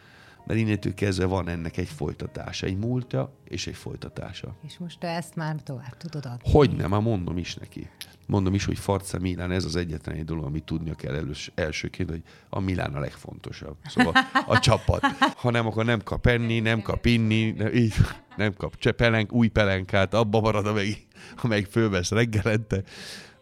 [0.45, 4.55] mert innentől kezdve van ennek egy folytatása, egy múltja és egy folytatása.
[4.67, 6.51] És most te ezt már tovább tudod adni.
[6.51, 7.89] Hogy nem, már mondom is neki.
[8.27, 12.09] Mondom is, hogy Farca Milán, ez az egyetlen egy dolog, amit tudnia kell elős, elsőként,
[12.09, 13.75] hogy a Milán a legfontosabb.
[13.85, 14.13] Szóval
[14.45, 15.05] a csapat.
[15.35, 17.93] Ha nem, akkor nem kap enni, nem kap inni, nem, így,
[18.37, 21.07] nem kap pelenk, új pelenkát, abba marad, amelyik,
[21.43, 22.83] amelyik fölvesz reggelente.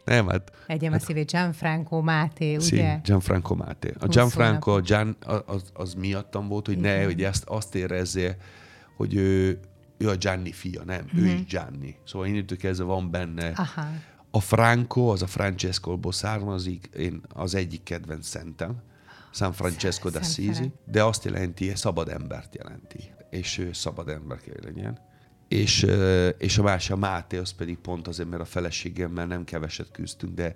[0.05, 0.51] Nem, hát...
[0.67, 2.99] Egyem hát, a szívét Gianfranco Máté, ugye?
[3.03, 3.93] Gianfranco Máté.
[3.99, 6.97] A Gianfranco, Gian, az, az miattam volt, hogy Igen.
[6.97, 8.37] ne, hogy ezt azt érezze,
[8.97, 9.59] hogy ő,
[9.97, 11.25] ő a Gianni fia, nem, mm-hmm.
[11.25, 11.95] ő is Gianni.
[12.05, 13.47] Szóval innentől kezdve van benne.
[13.55, 13.87] Aha.
[14.31, 18.75] A Franco, az a Francesco-ból származik, én az egyik kedvenc szentem,
[19.31, 23.13] San Francesco d'Assisi, de azt jelenti, szabad embert jelenti.
[23.29, 24.99] És ő szabad ember kell legyen
[25.53, 25.85] és,
[26.37, 30.33] és a másik, a Máté, az pedig pont azért, mert a feleségemmel nem keveset küzdtünk,
[30.35, 30.55] de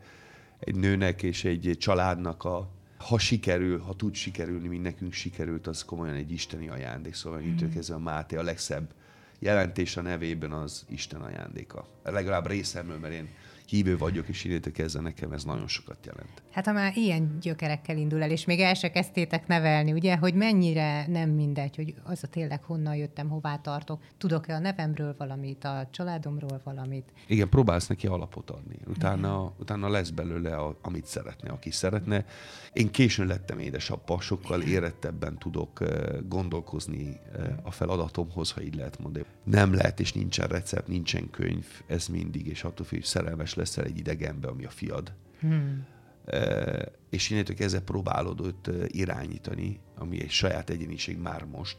[0.60, 5.84] egy nőnek és egy családnak a, ha sikerül, ha tud sikerülni, mint nekünk sikerült, az
[5.86, 7.14] komolyan egy isteni ajándék.
[7.14, 7.78] Szóval mm.
[7.78, 8.94] ez a Máté a legszebb
[9.40, 11.88] jelentés a nevében az Isten ajándéka.
[12.04, 13.28] Legalább részemről, mert én
[13.70, 16.42] hívő vagyok, és innentől kezdve nekem ez nagyon sokat jelent.
[16.52, 20.34] Hát ha már ilyen gyökerekkel indul el, és még el se kezdtétek nevelni, ugye, hogy
[20.34, 25.64] mennyire nem mindegy, hogy az a tényleg honnan jöttem, hová tartok, tudok-e a nevemről valamit,
[25.64, 27.12] a családomról valamit.
[27.28, 28.76] Igen, próbálsz neki alapot adni.
[28.88, 32.26] Utána, utána lesz belőle, a, amit szeretne, aki szeretne.
[32.74, 35.84] Én későn lettem édesapa, sokkal érettebben tudok
[36.28, 37.20] gondolkozni
[37.64, 39.26] a feladatomhoz, ha így lehet mondani.
[39.44, 43.98] Nem lehet, és nincsen recept, nincsen könyv, ez mindig, és attól függ, szerelmes leszel egy
[43.98, 45.14] idegenbe, ami a fiad.
[45.40, 45.86] Hmm.
[46.26, 51.78] E, és innentől kezdve próbálod őt irányítani, ami egy saját egyéniség már most,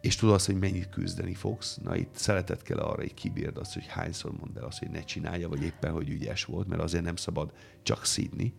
[0.00, 1.76] és tudod azt, hogy mennyit küzdeni fogsz.
[1.82, 5.04] Na itt szeretet kell arra, hogy kibírd azt, hogy hányszor mondd el azt, hogy ne
[5.04, 8.54] csinálja, vagy éppen, hogy ügyes volt, mert azért nem szabad csak szídni,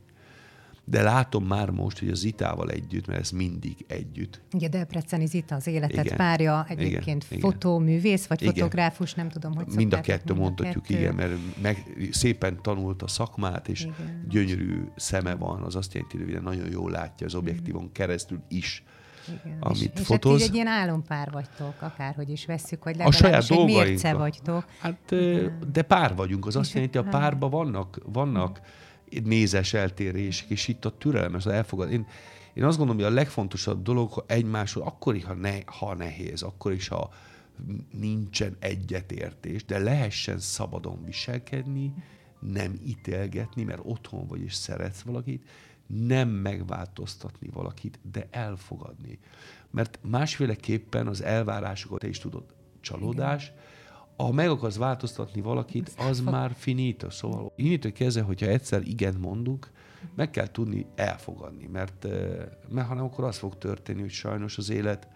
[0.85, 4.41] de látom már most, hogy a Zitával együtt, mert ez mindig együtt.
[4.53, 8.53] Ugye Debreceni Zita az életed igen, párja, egyébként igen, fotóművész, vagy igen.
[8.53, 10.99] fotográfus, nem tudom, hogy Mind a kettő mondhatjuk, kettő.
[10.99, 14.25] igen, mert meg, szépen tanult a szakmát, és igen.
[14.29, 17.91] gyönyörű szeme van, az azt jelenti, hogy nagyon jól látja az objektívon mm.
[17.91, 18.83] keresztül is,
[19.27, 19.57] igen.
[19.59, 20.35] amit és, fotóz.
[20.35, 24.13] És hát egy ilyen álompár vagytok, akárhogy is vesszük, hogy legalábbis a saját egy mérce
[24.13, 24.65] vagytok.
[24.79, 25.15] Hát,
[25.71, 28.89] de pár vagyunk, az azt jelenti, a párban vannak, vannak mm
[29.24, 31.91] nézes eltérések, és itt a türelem, az elfogad.
[31.91, 32.08] Én,
[32.54, 36.41] én azt gondolom, hogy a legfontosabb dolog, ha egymásról, akkor is, ha, ne, ha nehéz,
[36.41, 37.13] akkor is, ha
[37.91, 41.93] nincsen egyetértés, de lehessen szabadon viselkedni,
[42.39, 45.50] nem ítélgetni, mert otthon vagy és szeretsz valakit,
[45.88, 49.19] nem megváltoztatni valakit, de elfogadni.
[49.69, 52.43] Mert másféleképpen az elvárásokat te is tudod,
[52.82, 53.70] csalódás, Igen
[54.21, 57.10] ha meg akarsz változtatni valakit, az már finito.
[57.10, 59.71] Szóval innentől kezdve, hogyha egyszer igen mondunk,
[60.15, 62.07] meg kell tudni elfogadni, mert,
[62.69, 65.07] mert hanem akkor az fog történni, hogy sajnos az élet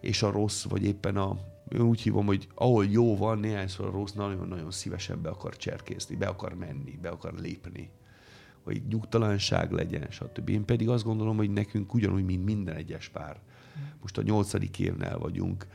[0.00, 1.38] és a rossz, vagy éppen a,
[1.72, 6.16] én úgy hívom, hogy ahol jó van, néhányszor a rossz nagyon-nagyon szívesen be akar cserkészni,
[6.16, 7.90] be akar menni, be akar lépni,
[8.62, 10.48] hogy nyugtalanság legyen, stb.
[10.48, 13.40] Én pedig azt gondolom, hogy nekünk ugyanúgy, mint minden egyes pár.
[14.00, 15.66] Most a nyolcadik évnél vagyunk,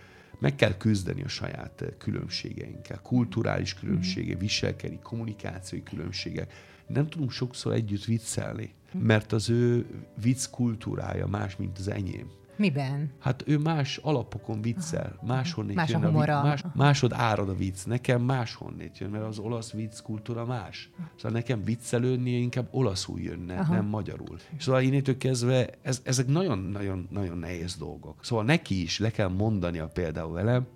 [0.44, 6.54] meg kell küzdeni a saját eh, különbségeinkkel, kulturális különbségek, viselkedni, kommunikációi különbségek.
[6.88, 9.86] Nem tudunk sokszor együtt viccelni, mert az ő
[10.22, 12.32] vicc kultúrája más, mint az enyém.
[12.56, 13.12] Miben?
[13.20, 17.56] Hát ő más alapokon viccel, máshonnét más jön a, a vicc, más, másod árad a
[17.56, 20.90] vicc, nekem máshonnét jön, mert az olasz vicc kultúra más.
[21.16, 23.74] Szóval nekem viccelődni inkább olaszul jönne, Aha.
[23.74, 24.38] nem magyarul.
[24.60, 28.16] Szóval innétől kezdve ez, ezek nagyon-nagyon-nagyon nehéz dolgok.
[28.22, 30.68] Szóval neki is le kell mondania például velem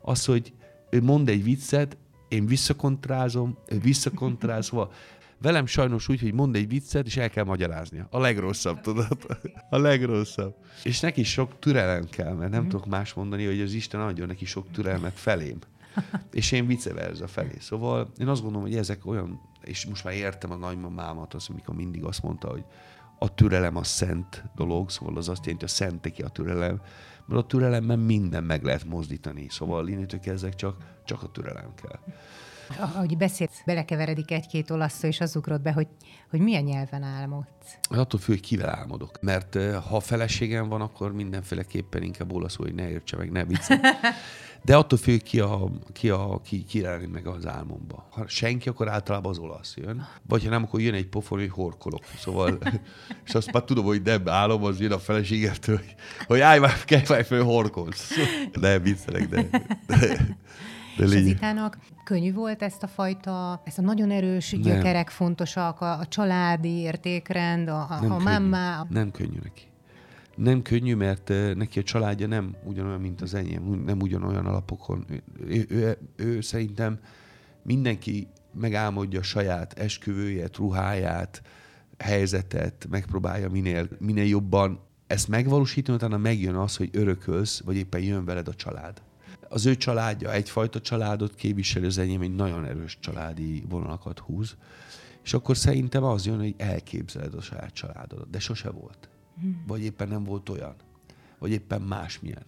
[0.00, 0.52] az, hogy
[0.90, 1.96] ő mond egy viccet,
[2.28, 4.92] én visszakontrázom, ő visszakontráz, szóval
[5.42, 8.06] Velem sajnos úgy, hogy mond egy viccet, és el kell magyaráznia.
[8.10, 9.18] A legrosszabb, tudod?
[9.70, 10.54] A legrosszabb.
[10.82, 12.68] És neki sok türelem kell, mert nem mm.
[12.68, 15.58] tudok más mondani, hogy az Isten adjon neki sok türelmet felém.
[16.32, 17.56] És én vice versa felé.
[17.58, 21.74] Szóval én azt gondolom, hogy ezek olyan, és most már értem a nagymamámat, az, amikor
[21.74, 22.64] mindig azt mondta, hogy
[23.18, 26.80] a türelem a szent dolog, szóval az azt jelenti, hogy a szenteki a türelem,
[27.26, 29.46] mert a türelemben minden meg lehet mozdítani.
[29.48, 32.00] Szóval innentől ezek csak, csak a türelem kell
[32.78, 35.86] ahogy beszélsz, belekeveredik egy-két olasz szó, és az ugrott be, hogy,
[36.30, 37.78] hogy milyen nyelven álmodsz.
[37.88, 39.20] Attól függ, hogy kivel álmodok.
[39.20, 43.80] Mert ha feleségem van, akkor mindenféleképpen inkább olaszul, hogy ne értse meg, ne vicce.
[44.64, 48.06] De attól függ, ki, a, ki, a, ki, ki meg az álmomba.
[48.10, 50.06] Ha senki, akkor általában az olasz jön.
[50.28, 52.04] Vagy ha nem, akkor jön egy pofon, hogy horkolok.
[52.18, 52.58] Szóval,
[53.26, 55.94] és azt már tudom, hogy nem álom, az jön a feleségettől, hogy,
[56.26, 58.10] hogy állj már, kell már föl horkolsz.
[58.60, 59.48] De viccelek, de,
[59.86, 60.36] de
[61.00, 64.60] és az itának könnyű volt ezt a fajta, ezt a nagyon erős nem.
[64.60, 68.86] gyökerek fontosak, a, a családi értékrend, a, a, nem a mámá.
[68.88, 69.62] Nem könnyű neki.
[70.36, 75.04] Nem könnyű, mert neki a családja nem ugyanolyan, mint az enyém, nem ugyanolyan alapokon.
[75.08, 76.98] Ő, ő, ő, ő szerintem
[77.62, 81.42] mindenki megálmodja a saját esküvőjét, ruháját,
[81.98, 88.24] helyzetet, megpróbálja minél, minél jobban ezt megvalósítani, utána megjön az, hogy örökölsz, vagy éppen jön
[88.24, 89.02] veled a család.
[89.52, 94.56] Az ő családja egyfajta családot képvisel, az enyém egy nagyon erős családi vonalakat húz,
[95.24, 99.08] és akkor szerintem az jön, hogy elképzeled a saját családodat, de sose volt.
[99.40, 99.64] Hmm.
[99.66, 100.74] Vagy éppen nem volt olyan.
[101.38, 102.44] Vagy éppen másmilyen.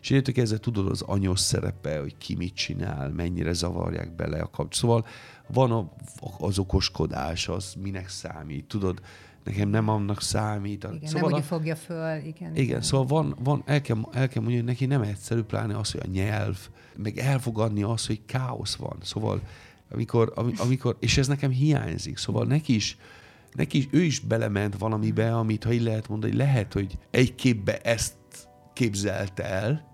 [0.00, 4.50] És értük ezzel tudod az anyos szerepe, hogy ki mit csinál, mennyire zavarják bele a
[4.50, 4.74] kapcsolat.
[4.74, 5.06] Szóval
[5.46, 5.92] van a,
[6.38, 9.00] az okoskodás, az minek számít, tudod,
[9.44, 10.84] nekem nem annak számít.
[10.92, 12.56] Igen, szóval nem, a, fogja föl, igen.
[12.56, 15.90] Igen, szóval van, van el, kell, el kell mondani, hogy neki nem egyszerű, pláne az,
[15.90, 18.96] hogy a nyelv, meg elfogadni azt, hogy káosz van.
[19.02, 19.40] Szóval
[19.90, 22.96] amikor, amikor, és ez nekem hiányzik, szóval neki is,
[23.52, 27.80] neki is, ő is belement valamibe, amit ha így lehet mondani, lehet, hogy egy képbe
[27.80, 28.14] ezt
[28.72, 29.90] képzelt el,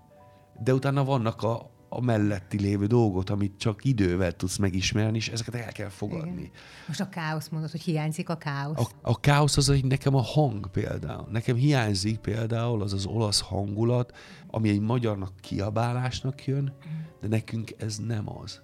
[0.63, 5.55] de utána vannak a, a melletti lévő dolgot, amit csak idővel tudsz megismerni, és ezeket
[5.55, 6.41] el kell fogadni.
[6.41, 6.51] Igen.
[6.87, 8.77] Most a káosz mondod, hogy hiányzik a káosz.
[8.79, 11.27] A, a káosz az, hogy nekem a hang például.
[11.31, 16.73] Nekem hiányzik például az az olasz hangulat, ami egy magyarnak kiabálásnak jön,
[17.21, 18.61] de nekünk ez nem az.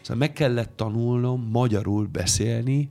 [0.00, 2.90] Szóval meg kellett tanulnom magyarul beszélni,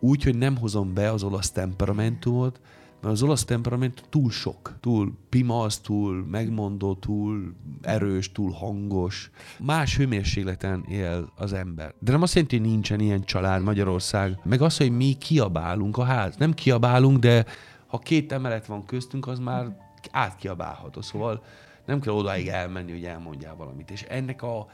[0.00, 2.60] úgy, hogy nem hozom be az olasz temperamentumot,
[3.00, 9.30] mert az olasz temperament túl sok, túl pimasz, túl megmondó, túl erős, túl hangos.
[9.58, 11.94] Más hőmérsékleten él az ember.
[11.98, 14.38] De nem azt jelenti, hogy nincsen ilyen család Magyarország.
[14.44, 16.36] Meg az, hogy mi kiabálunk a ház.
[16.36, 17.44] Nem kiabálunk, de
[17.86, 19.76] ha két emelet van köztünk, az már
[20.10, 21.00] átkiabálható.
[21.00, 21.42] Szóval
[21.86, 23.90] nem kell odáig elmenni, hogy elmondjál valamit.
[23.90, 24.66] És ennek a,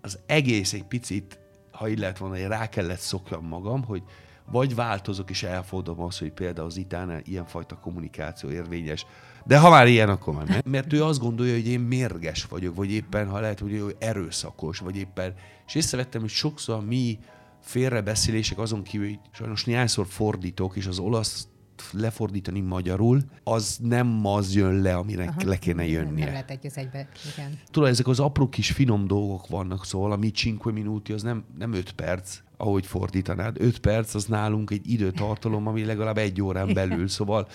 [0.00, 1.38] az egész egy picit,
[1.70, 4.02] ha így lehet mondani, rá kellett szokjam magam, hogy
[4.50, 9.06] vagy változok és elfogadom azt, hogy például az itánál ilyenfajta kommunikáció érvényes.
[9.44, 10.60] De ha már ilyen, akkor már nem.
[10.64, 14.78] Mert ő azt gondolja, hogy én mérges vagyok, vagy éppen, ha lehet, hogy ő erőszakos,
[14.78, 15.34] vagy éppen.
[15.66, 17.18] És észrevettem, hogy sokszor mi
[17.60, 21.46] félrebeszélések azon kívül, hogy sajnos néhányszor fordítok, és az olasz
[21.92, 26.24] lefordítani magyarul, az nem az jön le, aminek Aha, le kéne jönnie.
[26.24, 27.58] Nem lehet egy az egybe, igen.
[27.70, 30.30] Tudod, ezek az apró kis finom dolgok vannak, szóval a mi
[30.64, 33.56] 5 minuti az nem, nem 5 perc, ahogy fordítanád.
[33.60, 37.48] 5 perc az nálunk egy időtartalom, ami legalább egy órán belül, szóval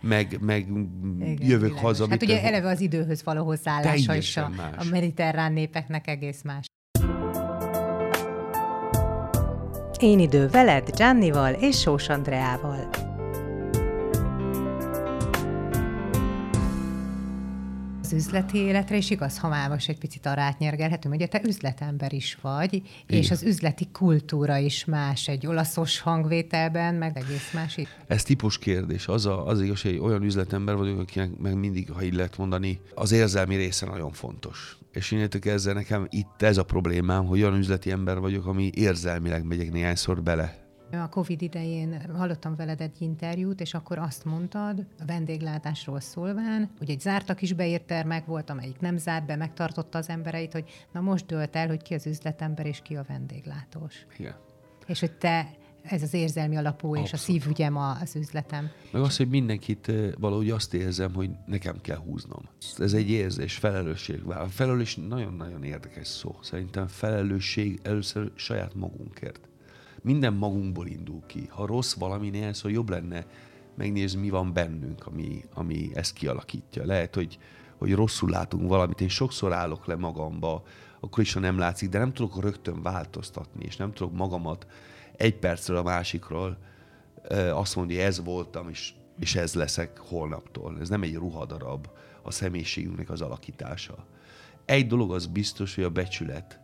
[0.00, 1.80] meg, meg Igen, jövök világos.
[1.80, 2.06] haza.
[2.08, 6.66] Hát ugye eleve az időhöz való hozzáállása is a, a mediterrán népeknek egész más.
[9.98, 13.07] Én idő veled, Giannival és Sós Andreával.
[18.08, 22.12] Az üzleti életre, és igaz, ha már most egy picit arra átnyergelhetünk, ugye te üzletember
[22.12, 22.84] is vagy, Igen.
[23.06, 27.88] és az üzleti kultúra is más egy olaszos hangvételben, meg egész más itt.
[28.06, 29.08] Ez típus kérdés.
[29.08, 32.80] Az, a, az igaz, hogy olyan üzletember vagyok, akinek meg mindig, ha így lehet mondani,
[32.94, 34.78] az érzelmi része nagyon fontos.
[34.92, 39.44] És innentől ezzel nekem itt ez a problémám, hogy olyan üzleti ember vagyok, ami érzelmileg
[39.44, 45.04] megyek néhányszor bele a Covid idején hallottam veled egy interjút, és akkor azt mondtad, a
[45.06, 50.08] vendéglátásról szólván, hogy egy zárt a kis beértermek volt, amelyik nem zárt be, megtartotta az
[50.08, 54.06] embereit, hogy na most dölt el, hogy ki az üzletember és ki a vendéglátós.
[54.18, 54.34] Igen.
[54.86, 55.50] És hogy te
[55.82, 57.06] ez az érzelmi alapú, Abszolút.
[57.06, 58.70] és a szívügyem az üzletem.
[58.92, 62.42] Meg az, hogy mindenkit valahogy azt érzem, hogy nekem kell húznom.
[62.78, 64.22] Ez egy érzés, felelősség.
[64.24, 66.38] A felelős nagyon-nagyon érdekes szó.
[66.42, 69.47] Szerintem felelősség először saját magunkért
[70.02, 71.46] minden magunkból indul ki.
[71.50, 73.26] Ha rossz valami néhány szó, jobb lenne
[73.74, 76.86] megnézni, mi van bennünk, ami, ami ezt kialakítja.
[76.86, 77.38] Lehet, hogy,
[77.76, 80.62] hogy rosszul látunk valamit, én sokszor állok le magamba,
[81.00, 84.66] akkor is, ha nem látszik, de nem tudok rögtön változtatni, és nem tudok magamat
[85.16, 86.58] egy percről a másikról
[87.52, 90.76] azt mondani, ez voltam, és, és ez leszek holnaptól.
[90.80, 91.88] Ez nem egy ruhadarab
[92.22, 94.06] a személyiségünknek az alakítása.
[94.64, 96.60] Egy dolog az biztos, hogy a becsület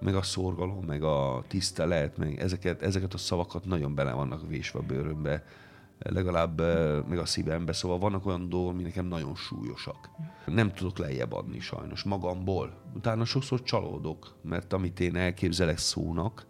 [0.00, 4.78] meg a szorgalom, meg a tisztelet, meg ezeket, ezeket a szavakat nagyon bele vannak vésve
[4.78, 5.44] a bőrömbe,
[5.98, 6.60] legalább
[7.08, 10.10] meg a szívembe, szóval vannak olyan dolgok, ami nekem nagyon súlyosak.
[10.46, 12.80] Nem tudok lejjebb adni sajnos magamból.
[12.94, 16.46] Utána sokszor csalódok, mert amit én elképzelek szónak,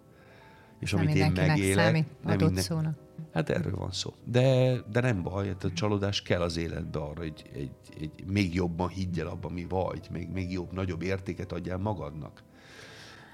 [0.79, 2.63] és nem amit én megélek, számít, nem minden...
[2.63, 2.99] szónak.
[3.33, 4.15] Hát erről van szó.
[4.25, 8.55] De, de nem baj, hát a csalódás kell az életbe arra, hogy egy, egy, még
[8.55, 12.43] jobban higgyel abban, mi vagy, még, még jobb, nagyobb értéket adjál magadnak.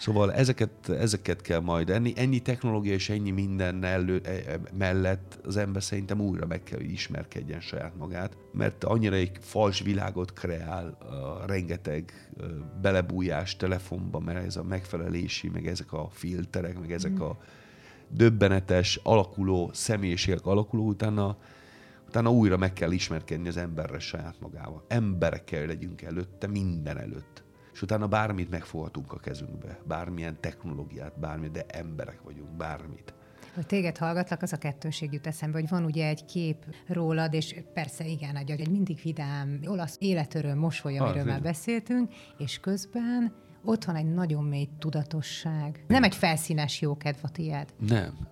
[0.03, 2.13] Szóval ezeket, ezeket kell majd enni.
[2.17, 6.79] Ennyi technológia és ennyi minden elő, e, e, mellett az ember szerintem újra meg kell,
[6.79, 12.31] hogy ismerkedjen saját magát, mert annyira egy fals világot kreál, a rengeteg
[12.81, 17.39] belebújás telefonba, mert ez a megfelelési, meg ezek a filterek, meg ezek a
[18.09, 21.37] döbbenetes, alakuló személyiségek alakuló, utána
[22.07, 24.85] Utána újra meg kell ismerkedni az emberre saját magával.
[24.89, 27.42] Emberekkel legyünk előtte, minden előtt.
[27.73, 29.79] És utána bármit megfoghatunk a kezünkbe.
[29.87, 33.15] Bármilyen technológiát, bármit, de emberek vagyunk, bármit.
[33.55, 36.57] Hogy téged hallgatlak, az a kettőség jut eszembe, hogy van ugye egy kép
[36.87, 42.13] rólad, és persze igen, egy, egy mindig vidám, olasz életöröm, mosoly, amiről ah, már beszéltünk,
[42.39, 43.33] és közben
[43.65, 45.85] ott van egy nagyon mély tudatosság.
[45.89, 47.75] Nem egy felszínes jókedv a tiéd.
[47.79, 48.29] Nem.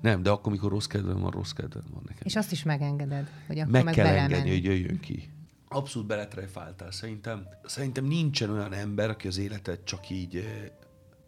[0.00, 2.22] Nem, de akkor, amikor rossz kedvem van, rossz kedvem van nekem.
[2.24, 5.33] És azt is megengeded, hogy akkor meg, meg kell engedni, hogy jöjjön ki.
[5.74, 6.90] Abszolút beletrefáltál.
[6.90, 10.70] Szerintem, szerintem nincsen olyan ember, aki az életet csak így eh,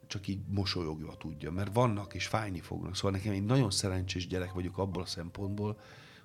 [0.06, 2.96] csak így mosolyogva tudja, mert vannak és fájni fognak.
[2.96, 5.78] Szóval nekem egy nagyon szerencsés gyerek vagyok abból a szempontból,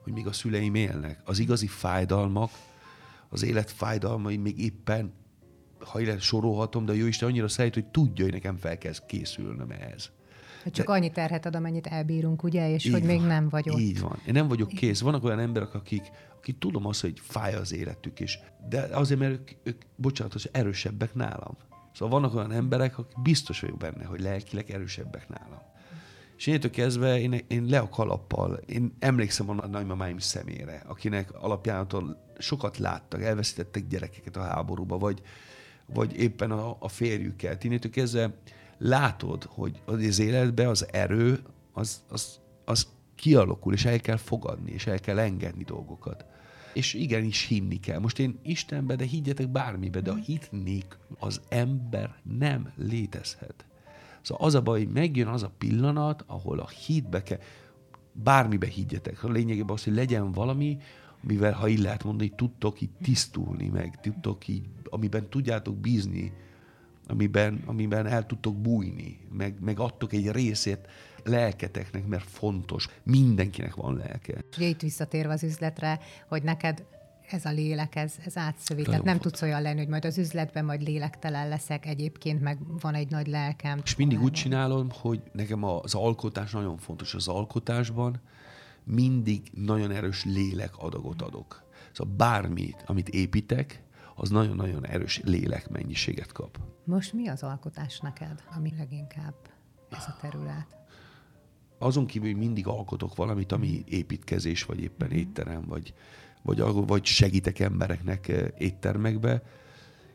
[0.03, 1.21] hogy még a szüleim élnek.
[1.25, 2.51] Az igazi fájdalmak,
[3.29, 5.13] az élet fájdalmai még éppen,
[5.79, 8.93] ha élet sorolhatom, de a jó Isten annyira szeret, hogy tudja, hogy nekem fel kell
[9.07, 10.11] készülnöm ehhez.
[10.63, 13.79] Hogy csak de, annyi terhet ad, amennyit elbírunk, ugye, és hogy van, még nem vagyok.
[13.79, 14.19] Így van.
[14.27, 15.01] Én nem vagyok kész.
[15.01, 18.39] Vannak olyan emberek, akik, akik tudom azt, hogy fáj az életük, és,
[18.69, 21.57] de azért, mert ők, ők bocsánat, hogy erősebbek nálam.
[21.93, 25.61] Szóval vannak olyan emberek, akik biztos vagyok benne, hogy lelkileg erősebbek nálam.
[26.37, 32.17] És én kezdve én, én le a kalappal, én emlékszem a nagymamáim szemére, akinek alapjánatól
[32.37, 35.21] sokat láttak, elveszítettek gyerekeket a háborúba, vagy,
[35.85, 37.63] vagy éppen a, a férjüket.
[37.63, 38.33] Innentől kezdve
[38.81, 41.39] látod, hogy az életben az erő,
[41.71, 46.25] az, az, az kialakul, és el kell fogadni, és el kell engedni dolgokat.
[46.73, 47.99] És igenis hinni kell.
[47.99, 53.65] Most én Istenbe, de higgyetek bármibe, de a hitnék az ember nem létezhet.
[54.21, 57.39] Szóval az a baj, hogy megjön az a pillanat, ahol a hitbe kell,
[58.11, 59.23] bármibe higgyetek.
[59.23, 60.77] A lényegében az, hogy legyen valami,
[61.21, 66.33] mivel, ha így lehet mondani, tudtok így tisztulni meg, tudtok így, amiben tudjátok bízni,
[67.07, 70.87] amiben, amiben el tudtok bújni, meg, meg adtok egy részét
[71.23, 72.87] lelketeknek, mert fontos.
[73.03, 74.33] Mindenkinek van lelke.
[74.57, 76.83] Ugye itt visszatérve az üzletre, hogy neked
[77.31, 78.83] ez a lélek, ez, ez átszövi.
[78.83, 82.93] Tehát nem tudsz olyan lenni, hogy majd az üzletben majd lélektelen leszek, egyébként meg van
[82.93, 83.81] egy nagy lelkem.
[83.83, 87.13] És mindig úgy csinálom, hogy nekem az alkotás nagyon fontos.
[87.13, 88.21] Az alkotásban
[88.83, 91.63] mindig nagyon erős lélek adagot adok.
[91.91, 93.83] Szóval bármit, amit építek,
[94.21, 96.59] az nagyon-nagyon erős lélekmennyiséget kap.
[96.83, 99.35] Most mi az alkotás neked, ami leginkább
[99.89, 100.67] ez a terület?
[101.77, 105.17] Azon kívül, hogy mindig alkotok valamit, ami építkezés, vagy éppen mhm.
[105.17, 105.93] étterem, vagy,
[106.41, 109.43] vagy, vagy segítek embereknek eh, éttermekbe,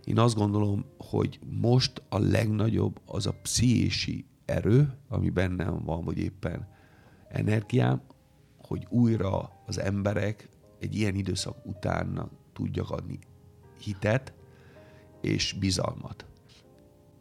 [0.05, 6.19] én azt gondolom, hogy most a legnagyobb az a pszichési erő, ami bennem van, vagy
[6.19, 6.69] éppen
[7.29, 8.03] energiám,
[8.59, 10.49] hogy újra az emberek
[10.81, 13.19] egy ilyen időszak után tudjak adni
[13.79, 14.33] hitet
[15.21, 16.25] és bizalmat.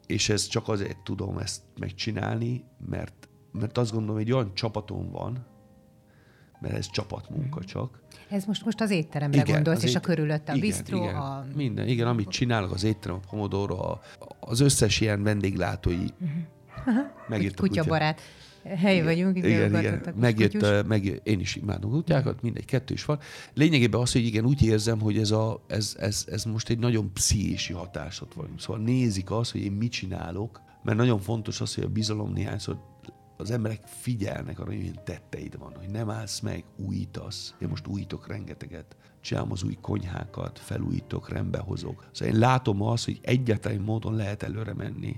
[0.07, 5.11] És ez csak azért tudom ezt megcsinálni, mert, mert azt gondolom, hogy egy olyan csapatom
[5.11, 5.45] van,
[6.59, 7.67] mert ez csapatmunka mhm.
[7.67, 8.03] csak.
[8.29, 9.95] Ez most, most az étteremre igen, gondolsz, és ét...
[9.95, 11.45] a körülötte a bistró, igen, a...
[11.55, 14.01] Minden, igen, amit csinálok, az étterem, a Pomodoro, a,
[14.39, 16.05] az összes ilyen vendéglátói.
[16.19, 17.05] Uh-huh.
[17.27, 18.19] Megírtak, Kutyabarát.
[18.19, 18.25] Úgy,
[18.65, 19.37] hely vagyunk.
[19.37, 20.13] Igen, igen.
[20.15, 23.19] Megjött, meg, én is imádom kutyákat, mindegy, kettő is van.
[23.53, 27.13] Lényegében az, hogy igen, úgy érzem, hogy ez, a, ez, ez, ez most egy nagyon
[27.13, 28.49] pszichési hatásot van.
[28.57, 32.77] Szóval nézik azt, hogy én mit csinálok, mert nagyon fontos az, hogy a bizalom néhányszor
[33.37, 37.53] az emberek figyelnek arra, hogy milyen tetteid van, hogy nem állsz meg, újítasz.
[37.59, 38.95] Én most újítok rengeteget.
[39.21, 42.05] Csinálom az új konyhákat, felújítok, rendbe hozok.
[42.11, 45.15] Szóval én látom azt, hogy egyetlen módon lehet előre menni.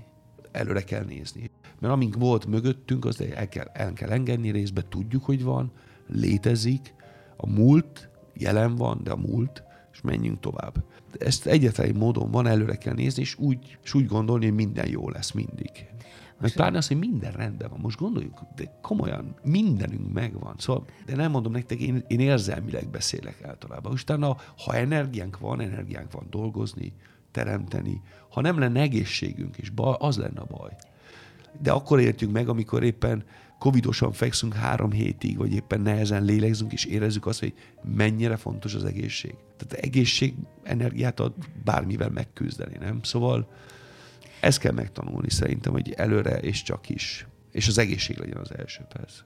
[0.52, 1.50] Előre kell nézni.
[1.78, 5.72] Mert amink volt mögöttünk, az el kell, el kell engedni részbe, tudjuk, hogy van,
[6.06, 6.94] létezik,
[7.36, 9.62] a múlt jelen van, de a múlt,
[9.92, 10.84] és menjünk tovább.
[11.12, 14.88] De ezt egyetlen módon van, előre kell nézni, és úgy, és úgy gondolni, hogy minden
[14.88, 15.70] jó lesz mindig.
[16.40, 17.80] Meg pláne az, hogy minden rendben van.
[17.80, 20.54] Most gondoljuk, de komolyan mindenünk megvan.
[20.58, 23.92] Szóval, de nem mondom nektek, én, én érzelmileg beszélek általában.
[23.92, 26.92] Utána, ha energiánk van, energiánk van dolgozni,
[27.30, 28.02] teremteni.
[28.30, 30.76] Ha nem lenne egészségünk, és baj, az lenne a baj
[31.62, 33.24] de akkor értjük meg, amikor éppen
[33.58, 38.84] covidosan fekszünk három hétig, vagy éppen nehezen lélegzünk, és érezzük azt, hogy mennyire fontos az
[38.84, 39.34] egészség.
[39.56, 41.32] Tehát egészség energiát ad
[41.64, 43.02] bármivel megküzdeni, nem?
[43.02, 43.48] Szóval
[44.40, 47.26] ezt kell megtanulni szerintem, hogy előre és csak is.
[47.52, 49.22] És az egészség legyen az első, persze.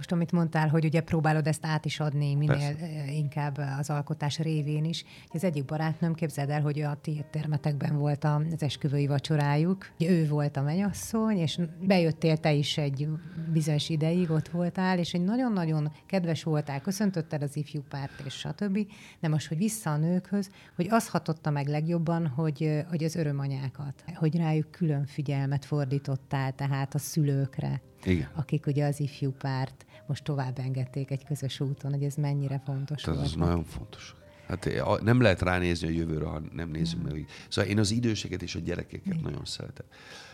[0.00, 2.84] Most, amit mondtál, hogy ugye próbálod ezt át is adni minél Persze.
[2.84, 5.04] Eh, inkább az alkotás révén is.
[5.28, 9.90] Az egyik barátnőm, képzeld el, hogy a ti termetekben volt az esküvői vacsorájuk.
[9.98, 13.08] Ő volt a menyasszony, és bejöttél te is egy
[13.52, 18.78] bizonyos ideig, ott voltál, és egy nagyon-nagyon kedves voltál, köszöntötted az ifjú párt, és stb.
[19.20, 24.04] De most, hogy vissza a nőkhöz, hogy az hatotta meg legjobban, hogy, hogy az örömanyákat,
[24.14, 28.28] hogy rájuk külön figyelmet fordítottál, tehát a szülőkre, Igen.
[28.34, 33.02] akik ugye az ifjú párt most tovább engedték egy közös úton, hogy ez mennyire fontos
[33.02, 34.14] Tehát az nagyon fontos.
[34.46, 34.68] Hát
[35.02, 37.26] nem lehet ránézni a jövőre, ha nem nézzük meg.
[37.48, 39.20] Szóval én az időseket és a gyerekeket Igen.
[39.22, 39.86] nagyon szeretem.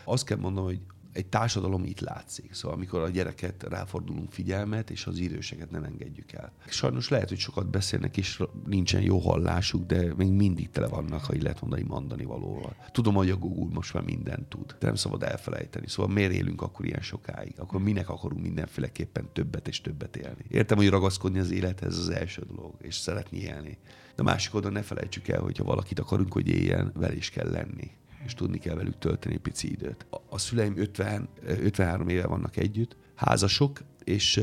[0.03, 0.79] Azt kell mondom, hogy
[1.11, 2.53] egy társadalom itt látszik.
[2.53, 6.51] Szóval amikor a gyereket ráfordulunk figyelmet, és az időseket nem engedjük el.
[6.67, 11.33] Sajnos lehet, hogy sokat beszélnek, és nincsen jó hallásuk, de még mindig tele vannak, ha
[11.33, 12.75] így lehet mondani, mondani valóval.
[12.91, 15.87] Tudom, hogy a Google most már mindent tud, de nem szabad elfelejteni.
[15.87, 17.53] Szóval miért élünk akkor ilyen sokáig?
[17.57, 20.45] Akkor minek akarunk mindenféleképpen többet és többet élni?
[20.47, 23.77] Értem, hogy ragaszkodni az élethez az első dolog, és szeretni élni.
[24.15, 27.49] De másik oldalon ne felejtsük el, hogy ha valakit akarunk, hogy éljen, vele is kell
[27.49, 27.91] lenni
[28.27, 30.05] és tudni kell velük tölteni pici időt.
[30.09, 34.41] A, a szüleim 50, 53 éve vannak együtt, házasok, és,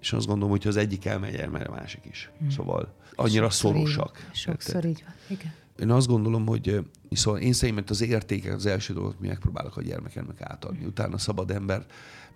[0.00, 2.30] és azt gondolom, hogy ha az egyik elmegy, elmegy a másik is.
[2.38, 2.50] Hmm.
[2.50, 4.26] Szóval annyira sokszor szorosak.
[4.28, 5.52] Így, sokszor így van, igen.
[5.78, 9.82] Én azt gondolom, hogy szóval én szerintem az értékek az első dolog, mi megpróbálok a
[9.82, 10.84] gyermekemnek átadni.
[10.84, 11.86] Utána szabad ember,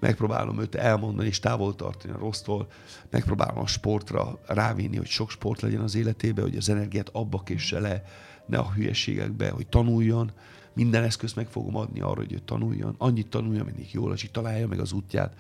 [0.01, 2.69] megpróbálom őt elmondani és távol tartani a rossztól,
[3.11, 7.81] megpróbálom a sportra rávinni, hogy sok sport legyen az életébe, hogy az energiát abba késse
[7.81, 8.05] le,
[8.47, 10.33] ne a hülyeségekbe, hogy tanuljon,
[10.75, 14.69] minden eszközt meg fogom adni arra, hogy ő tanuljon, annyit tanulja, mindig jól hogy találja
[14.69, 15.35] meg az útját.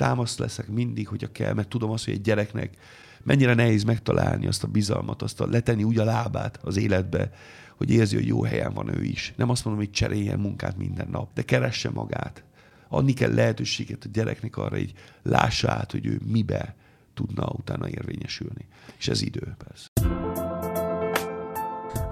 [0.00, 2.76] Támaszt leszek mindig, hogyha kell, mert tudom azt, hogy egy gyereknek
[3.22, 7.30] mennyire nehéz megtalálni azt a bizalmat, azt a letenni úgy a lábát az életbe,
[7.76, 9.32] hogy érzi, hogy jó helyen van ő is.
[9.36, 12.44] Nem azt mondom, hogy cseréljen munkát minden nap, de keresse magát.
[12.88, 14.92] Adni kell lehetőséget a gyereknek arra, hogy
[15.22, 16.74] lássa át, hogy ő mibe
[17.14, 18.66] tudna utána érvényesülni.
[18.98, 19.88] És ez idő, persze.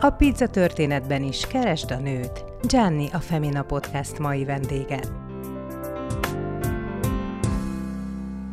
[0.00, 2.44] A pizza történetben is keresd a nőt.
[2.62, 5.27] Gianni a Femina Podcast mai vendége.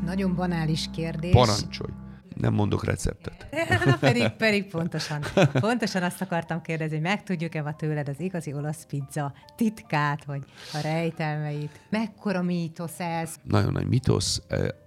[0.05, 1.31] Nagyon banális kérdés.
[1.31, 1.91] Parancsolj!
[2.35, 3.47] Nem mondok receptet.
[3.99, 10.25] pedig, pedig pontosan, pontosan azt akartam kérdezni, hogy megtudjuk-e tőled az igazi olasz pizza titkát,
[10.25, 10.43] vagy
[10.73, 11.79] a rejtelmeit.
[11.89, 13.35] Mekkora mítosz ez?
[13.43, 14.41] Nagyon nagy mítosz.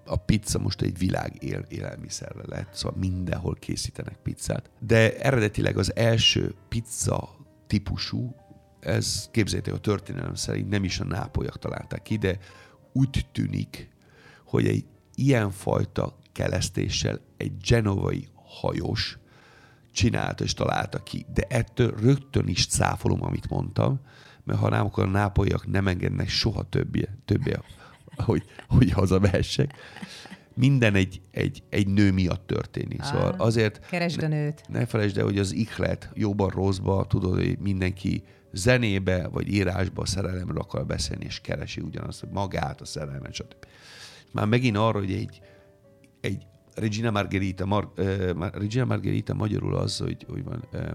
[0.06, 4.70] A pizza most egy világ él, élelmiszerre lett, szóval mindenhol készítenek pizzát.
[4.78, 7.28] De eredetileg az első pizza
[7.66, 8.34] típusú,
[8.80, 12.38] ez képzeljétek a történelem szerint nem is a nápolyak találták ki, de
[12.92, 13.88] úgy tűnik,
[14.44, 14.84] hogy egy
[15.18, 19.18] ilyenfajta kelesztéssel egy genovai hajós
[19.92, 21.26] csinálta és találta ki.
[21.34, 24.00] De ettől rögtön is cáfolom, amit mondtam,
[24.44, 27.56] mert ha nem, akkor a nápolyak nem engednek soha többé, többé
[28.16, 29.72] hogy, hogy hazavehessek.
[30.54, 33.02] Minden egy, egy, egy nő miatt történik.
[33.02, 33.86] Szóval azért...
[33.86, 34.62] Keresd a nőt.
[34.68, 40.02] Ne, ne felejtsd el, hogy az ihlet jóban, rosszban, tudod, hogy mindenki zenébe vagy írásba
[40.02, 43.66] a szerelemről akar beszélni, és keresi ugyanazt, magát, a szerelmet, stb.
[44.32, 45.40] Már megint arra, hogy egy,
[46.20, 50.90] egy Regina Margherita, Mar, uh, Regina Margherita magyarul az, hogy, hogy van, uh,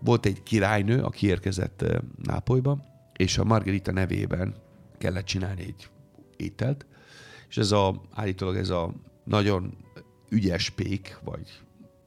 [0.00, 2.84] volt egy királynő, aki érkezett uh, Nápolyba,
[3.16, 4.54] és a Margherita nevében
[4.98, 5.88] kellett csinálni egy
[6.36, 6.86] ételt,
[7.48, 8.92] és ez a, állítólag ez a
[9.24, 9.76] nagyon
[10.28, 11.60] ügyes pék, vagy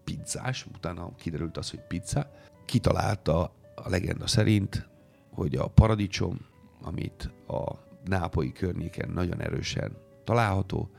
[0.03, 2.31] pizzás, utána kiderült az, hogy pizza,
[2.65, 3.41] kitalálta
[3.75, 4.89] a legenda szerint,
[5.31, 6.39] hogy a paradicsom,
[6.81, 7.73] amit a
[8.05, 9.97] nápolyi környéken nagyon erősen
[10.31, 10.89] található,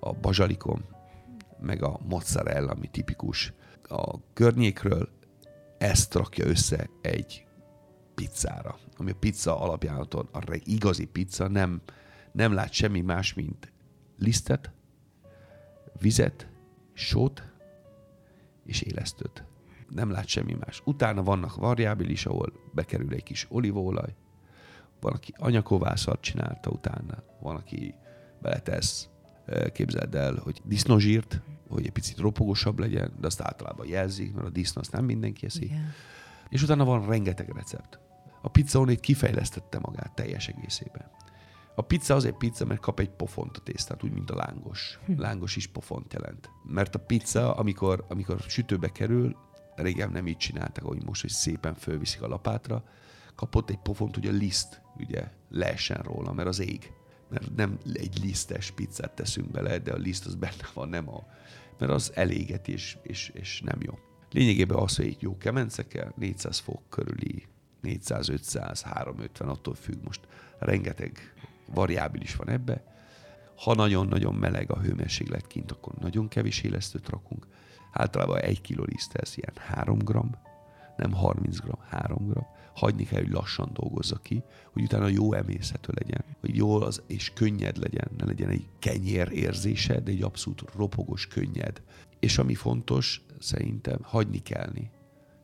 [0.00, 0.84] a bazsalikom,
[1.60, 3.52] meg a mozzarella, ami tipikus
[3.82, 5.08] a környékről,
[5.78, 7.46] ezt rakja össze egy
[8.14, 11.80] pizzára, ami a pizza alapjánaton, a igazi pizza nem,
[12.32, 13.72] nem lát semmi más, mint
[14.18, 14.72] lisztet,
[16.00, 16.48] vizet,
[16.92, 17.42] sót
[18.64, 19.44] és élesztőt.
[19.88, 20.82] Nem lát semmi más.
[20.84, 24.14] Utána vannak variábilis, ahol bekerül egy kis olívaolaj,
[25.00, 27.94] van, aki anyakovászat csinálta utána, van, aki
[28.42, 29.08] beletesz
[29.72, 34.50] képzeld el, hogy disznozsírt, hogy egy picit ropogósabb legyen, de azt általában jelzik, mert a
[34.50, 35.64] disznó azt nem mindenki eszi.
[35.64, 35.92] Igen.
[36.48, 37.98] És utána van rengeteg recept.
[38.42, 41.10] A pizza onnét kifejlesztette magát teljes egészében.
[41.74, 44.98] A pizza azért pizza, mert kap egy pofont a tésztát, úgy, mint a lángos.
[45.06, 45.20] Hm.
[45.20, 46.50] Lángos is pofont jelent.
[46.64, 49.36] Mert a pizza, amikor, amikor sütőbe kerül,
[49.76, 52.84] régen nem így csináltak, hogy most, hogy szépen fölviszik a lapátra,
[53.34, 56.92] kapott egy pofont, hogy a liszt ugye leessen róla, mert az ég
[57.30, 61.26] mert nem egy lisztes pizzát teszünk bele, de a liszt az benne van, nem a,
[61.78, 63.98] mert az eléget és, és, és nem jó.
[64.30, 67.46] Lényegében az, hogy egy jó kemencekkel, 400 fok körüli,
[67.80, 70.20] 400, 500, 350, attól függ most,
[70.58, 71.34] rengeteg
[71.66, 72.84] variábilis van ebbe.
[73.56, 77.46] Ha nagyon-nagyon meleg a hőmérséklet kint, akkor nagyon kevés élesztőt rakunk.
[77.92, 80.30] Általában egy kiló liszthez ilyen 3 gram,
[81.00, 84.42] nem 30 gram, 3 gram hagyni kell, hogy lassan dolgozza ki,
[84.72, 89.28] hogy utána jó emészhető legyen, hogy jól az, és könnyed legyen, ne legyen egy kenyér
[89.32, 91.82] érzése, de egy abszolút ropogos, könnyed.
[92.18, 94.90] És ami fontos, szerintem hagyni kellni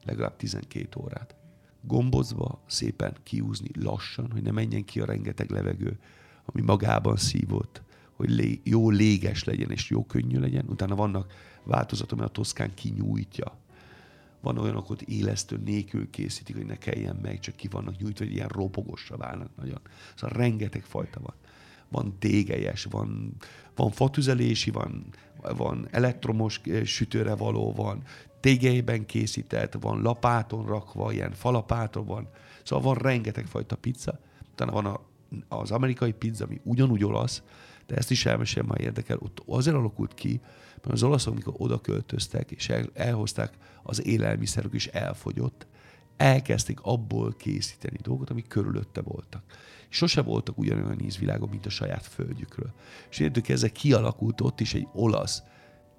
[0.04, 1.34] legalább 12 órát.
[1.82, 5.98] Gombozva szépen kiúzni lassan, hogy ne menjen ki a rengeteg levegő,
[6.44, 7.82] ami magában szívott,
[8.12, 10.64] hogy lé, jó léges legyen és jó könnyű legyen.
[10.68, 11.32] Utána vannak
[11.62, 13.58] változatok, mert a toszkán kinyújtja.
[14.46, 18.34] Van olyanok, hogy élesztő nélkül készítik, hogy ne kelljen meg, csak ki vannak nyújtva, hogy
[18.34, 19.80] ilyen ropogosra válnak nagyon.
[20.14, 21.34] Szóval rengeteg fajta van.
[21.88, 23.32] Van tégelyes, van,
[23.74, 25.06] van fatüzelési, van,
[25.56, 28.02] van elektromos eh, sütőre való, van
[28.40, 32.28] tégelyben készített, van lapáton rakva, ilyen falapáton van.
[32.62, 34.18] Szóval van rengeteg fajta pizza.
[34.52, 35.00] Utána van a,
[35.48, 37.42] az amerikai pizza, ami ugyanúgy olasz,
[37.86, 39.18] de ezt is elmesél, már érdekel.
[39.20, 40.40] Ott azért alakult ki,
[40.92, 45.66] az olaszok, mikor oda költöztek, és el, elhozták az élelmiszerük, is elfogyott,
[46.16, 49.42] elkezdték abból készíteni dolgokat, amik körülötte voltak.
[49.88, 52.72] Sose voltak ugyanolyan ízvilágok, mint a saját földjükről.
[53.10, 55.42] És értük, ezzel kialakult ott is egy olasz,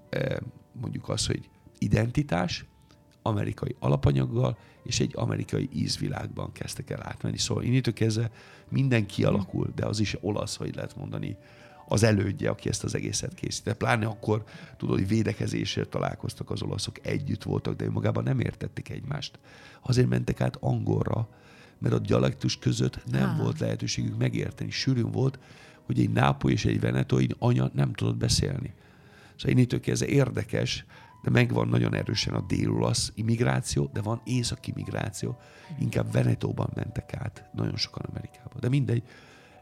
[0.09, 0.37] eh,
[0.71, 2.65] mondjuk az, hogy identitás,
[3.21, 7.37] amerikai alapanyaggal, és egy amerikai ízvilágban kezdtek el átmenni.
[7.37, 8.31] Szóval innentől kezdve
[8.69, 11.37] minden kialakul, de az is olasz, hogy lehet mondani,
[11.87, 13.77] az elődje, aki ezt az egészet készítette.
[13.77, 14.43] Pláne akkor,
[14.77, 19.39] tudod, hogy védekezésért találkoztak az olaszok, együtt voltak, de magában nem értették egymást.
[19.81, 21.27] Azért mentek át angolra,
[21.77, 23.37] mert a dialektus között nem ah.
[23.37, 24.69] volt lehetőségük megérteni.
[24.69, 25.39] Sűrűn volt,
[25.85, 28.73] hogy egy nápoly és egy venetói anya nem tudott beszélni.
[29.35, 30.85] Szóval innentől kezdve érdekes,
[31.23, 35.37] de megvan nagyon erősen a dél-olasz immigráció, de van északi migráció.
[35.79, 38.59] Inkább Venetóban mentek át nagyon sokan Amerikába.
[38.59, 39.03] De mindegy,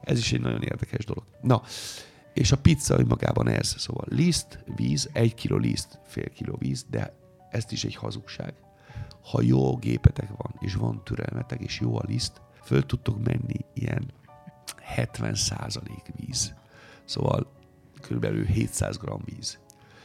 [0.01, 1.23] ez is egy nagyon érdekes dolog.
[1.41, 1.61] Na,
[2.35, 3.75] és a pizza önmagában ez.
[3.77, 7.15] Szóval liszt, víz, egy kiló liszt, fél kiló víz, de
[7.49, 8.53] ezt is egy hazugság.
[9.21, 14.11] Ha jó gépetek van, és van türelmetek, és jó a liszt, föl tudtok menni ilyen
[14.81, 15.35] 70
[16.15, 16.53] víz.
[17.05, 17.51] Szóval
[18.01, 19.59] körülbelül 700 g víz.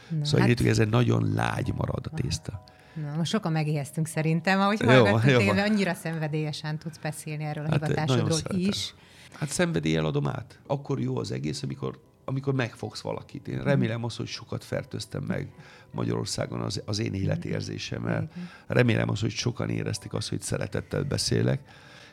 [0.09, 0.61] Na, szóval hát...
[0.61, 2.63] ez egy nagyon lágy marad a tészta.
[2.93, 8.59] Na, most sokan megéheztünk szerintem, ahogy hallgattuk, annyira szenvedélyesen tudsz beszélni erről a hát hivatásodról
[8.59, 8.93] is.
[9.31, 10.59] Hát szenvedéllyel adom át.
[10.67, 13.47] Akkor jó az egész, amikor amikor megfogsz valakit.
[13.47, 15.53] Én remélem azt, hogy sokat fertőztem meg
[15.91, 18.31] Magyarországon az, az én életérzésemmel.
[18.67, 21.61] Remélem azt, hogy sokan érezték azt, hogy szeretettel beszélek.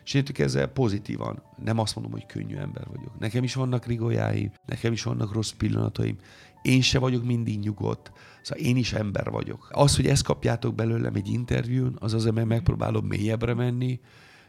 [0.05, 3.19] És én ezzel pozitívan, nem azt mondom, hogy könnyű ember vagyok.
[3.19, 6.17] Nekem is vannak rigójáim, nekem is vannak rossz pillanataim.
[6.63, 8.13] Én se vagyok mindig nyugodt,
[8.43, 9.69] szóval én is ember vagyok.
[9.73, 14.01] Az, hogy ezt kapjátok belőlem egy interjún, az azért, mert megpróbálom mélyebbre menni,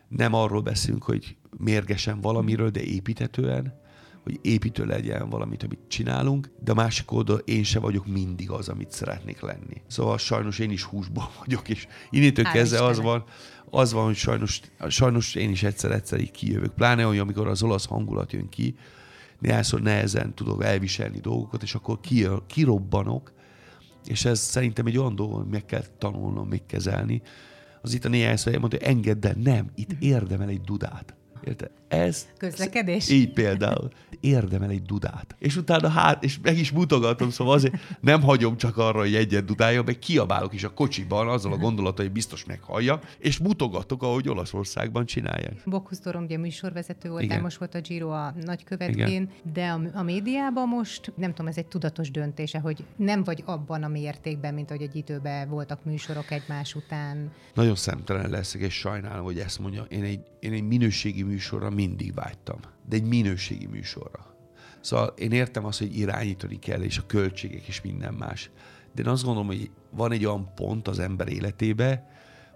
[0.07, 3.79] nem arról beszélünk, hogy mérgesen valamiről, de építetően,
[4.23, 8.69] hogy építő legyen valamit, amit csinálunk, de a másik oldal én se vagyok mindig az,
[8.69, 9.81] amit szeretnék lenni.
[9.87, 13.23] Szóval sajnos én is húsból vagyok, és innentől kezdve az van,
[13.69, 16.73] az van, hogy sajnos, sajnos én is egyszer-egyszer így kijövök.
[16.73, 18.75] Pláne olyan, amikor az olasz hangulat jön ki,
[19.39, 21.99] néhányszor nehezen tudok elviselni dolgokat, és akkor
[22.47, 23.31] kirobbanok,
[24.05, 27.21] és ez szerintem egy olyan dolog, hogy meg kell tanulnom még kezelni.
[27.81, 31.15] Az itt a néhányszor mondta, hogy engedd el, nem, itt érdemel egy dudát.
[31.43, 31.71] Érte?
[31.89, 32.27] Ez...
[32.37, 33.09] Közlekedés?
[33.09, 33.89] Így például.
[34.19, 35.35] Érdemel egy dudát.
[35.39, 39.45] És utána hát, és meg is mutogatom, szóval azért nem hagyom csak arra, hogy egyet
[39.45, 44.29] dudálja, meg kiabálok is a kocsiban azzal a gondolata, hogy biztos meghallja, és mutogatok, ahogy
[44.29, 45.61] Olaszországban csinálják.
[45.65, 47.41] Bokhusz Dorom, ugye műsorvezető volt, Igen.
[47.41, 51.67] most volt a Giro a nagykövetként, de a, a médiában most, nem tudom, ez egy
[51.67, 56.75] tudatos döntése, hogy nem vagy abban a mértékben, mint ahogy egy időben voltak műsorok egymás
[56.75, 57.31] után.
[57.53, 59.85] Nagyon szemtelen leszek, és sajnálom, hogy ezt mondja.
[59.89, 62.59] Én egy, én egy minőségi műsorra mindig vágytam,
[62.89, 64.35] de egy minőségi műsorra.
[64.81, 68.51] Szóval én értem azt, hogy irányítani kell, és a költségek és minden más.
[68.95, 72.09] De én azt gondolom, hogy van egy olyan pont az ember életébe,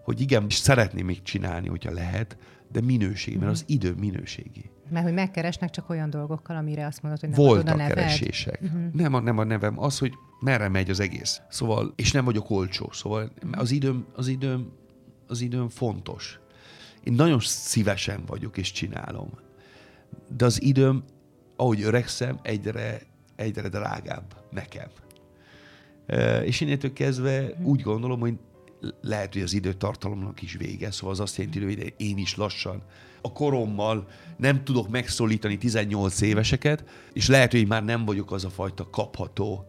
[0.04, 2.38] hogy igen, szeretném még csinálni, hogyha lehet,
[2.72, 4.70] de minőségi, mert az idő minőségi.
[4.90, 8.60] Mert hogy megkeresnek csak olyan dolgokkal, amire azt mondod, hogy nem Voltak a keresések.
[8.62, 8.94] Uh-huh.
[8.94, 11.42] Nem, a, nem a nevem, az, hogy merre megy az egész.
[11.50, 12.90] Szóval, és nem vagyok olcsó.
[12.92, 14.72] Szóval az időm, az időm,
[15.28, 16.40] az időm fontos.
[17.04, 19.30] Én nagyon szívesen vagyok, és csinálom.
[20.38, 21.04] De az időm,
[21.56, 23.02] ahogy öregszem, egyre,
[23.36, 24.88] egyre drágább nekem.
[26.44, 28.38] És innentől kezdve úgy gondolom, hogy
[29.02, 32.84] lehet, hogy az időtartalomnak is vége, szóval az azt jelenti, hogy én is lassan
[33.22, 36.84] a korommal nem tudok megszólítani 18 éveseket,
[37.14, 39.66] és lehet, hogy már nem vagyok az a fajta kapható,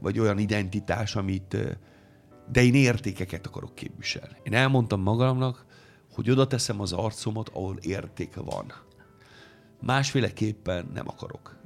[0.00, 1.56] vagy olyan identitás, amit,
[2.52, 4.36] de én értékeket akarok képviselni.
[4.42, 5.66] Én elmondtam magamnak,
[6.14, 8.72] hogy oda teszem az arcomat, ahol érték van.
[9.80, 11.56] Másféleképpen nem akarok.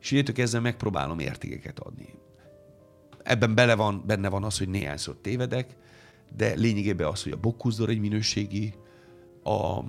[0.00, 2.14] És innentől ezzel megpróbálom értékeket adni.
[3.22, 5.76] Ebben bele van, benne van az, hogy néhányszor tévedek,
[6.36, 8.74] de lényegében az, hogy a Bokkuzdor egy minőségi,
[9.42, 9.84] a, a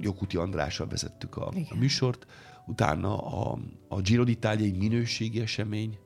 [0.00, 2.26] Jokuti Andrással vezettük a, a műsort,
[2.66, 3.58] utána a,
[3.88, 5.98] a Giro d'Italia egy minőségi esemény,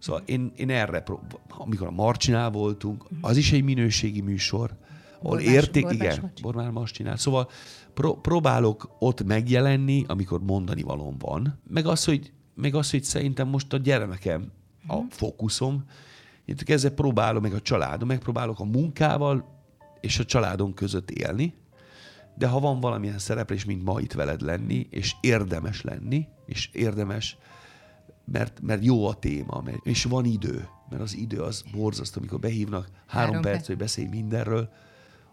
[0.00, 1.02] Szóval én, én erre,
[1.48, 4.76] amikor a Marcsinál voltunk, az is egy minőségi műsor,
[5.22, 6.42] ahol Borbás, érték, Borbás igen, Macsi.
[6.42, 7.16] Borbár most csinál.
[7.16, 7.50] Szóval
[7.94, 13.48] pró- próbálok ott megjelenni, amikor mondani valóm van, meg az, hogy meg az, hogy szerintem
[13.48, 14.52] most a gyermekem
[14.86, 15.84] a fókuszom,
[16.44, 19.58] én ezzel próbálom meg a családom, megpróbálok a munkával
[20.00, 21.54] és a családom között élni,
[22.34, 27.36] de ha van valamilyen szereplés, mint ma itt veled lenni, és érdemes lenni, és érdemes,
[28.24, 32.38] mert, mert jó a téma, mert, és van idő, mert az idő az borzasztó, amikor
[32.38, 34.68] behívnak három, három perc, hogy beszélj mindenről,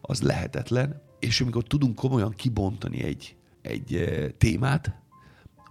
[0.07, 4.95] az lehetetlen, és amikor tudunk komolyan kibontani egy, egy eh, témát,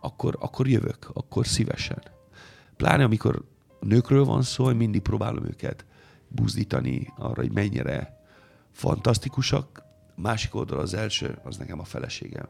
[0.01, 2.03] akkor, akkor jövök, akkor szívesen.
[2.77, 3.45] Pláne amikor
[3.81, 5.85] nőkről van szó, hogy mindig próbálom őket
[6.29, 8.21] buzdítani arra, hogy mennyire
[8.73, 9.85] fantasztikusak.
[10.15, 12.49] Másik oldal az első, az nekem a feleségem,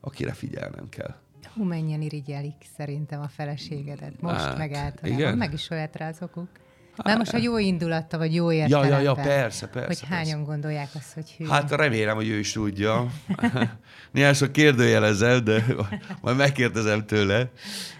[0.00, 1.14] akire figyelnem kell.
[1.54, 4.20] Hú, mennyien irigyelik szerintem a feleségedet.
[4.20, 5.18] Most hát, meg általában.
[5.18, 5.36] igen?
[5.36, 6.48] Meg is olyat rázokuk.
[6.96, 8.90] Na most a jó indulatta, vagy jó értelemben.
[8.90, 9.86] Ja, ja, ja, persze, persze.
[9.86, 10.50] Hogy hányan persze.
[10.50, 11.46] gondolják azt, hogy hű.
[11.46, 13.06] Hát remélem, hogy ő is tudja.
[14.12, 15.64] Néhányszor kérdőjelezel, de
[16.22, 17.50] majd megkérdezem tőle.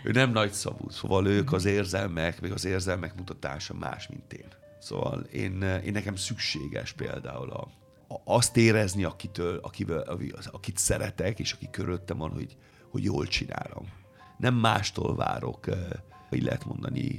[0.04, 4.48] Ő nem nagy szavú, szóval ők az érzelmek, még az érzelmek mutatása más, mint én.
[4.78, 7.68] Szóval én, én nekem szükséges például a,
[8.08, 10.04] a, azt érezni, akitől, akivel,
[10.50, 12.56] akit szeretek, és aki körülöttem van, hogy,
[12.90, 13.88] hogy jól csinálom.
[14.38, 15.64] Nem mástól várok,
[16.28, 17.18] hogy lehet mondani,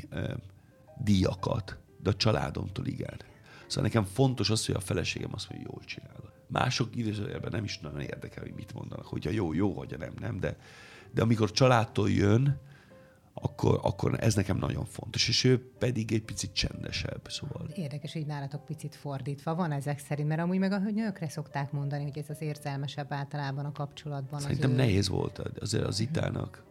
[1.03, 3.19] díjakat, de a családomtól igen.
[3.67, 6.33] Szóval nekem fontos az, hogy a feleségem azt mondja, hogy jól csinál.
[6.47, 10.39] Mások időzőjelben nem is nagyon érdekel, hogy mit mondanak, hogyha jó, jó, vagy nem, nem,
[10.39, 10.57] de,
[11.11, 12.59] de amikor családtól jön,
[13.33, 17.67] akkor, akkor ez nekem nagyon fontos, és ő pedig egy picit csendesebb, szóval.
[17.75, 22.03] Érdekes, hogy nálatok picit fordítva van ezek szerint, mert amúgy meg a nőkre szokták mondani,
[22.03, 24.39] hogy ez az érzelmesebb általában a kapcsolatban.
[24.39, 26.63] Szerintem az nehéz volt azért az itának.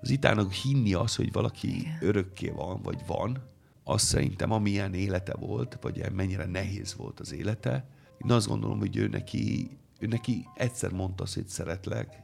[0.00, 1.98] Az itának hinni az, hogy valaki Igen.
[2.00, 3.42] örökké van, vagy van,
[3.84, 7.88] azt szerintem, amilyen élete volt, vagy mennyire nehéz volt az élete,
[8.24, 12.22] én azt gondolom, hogy ő neki, ő neki egyszer mondta azt, hogy szeretlek,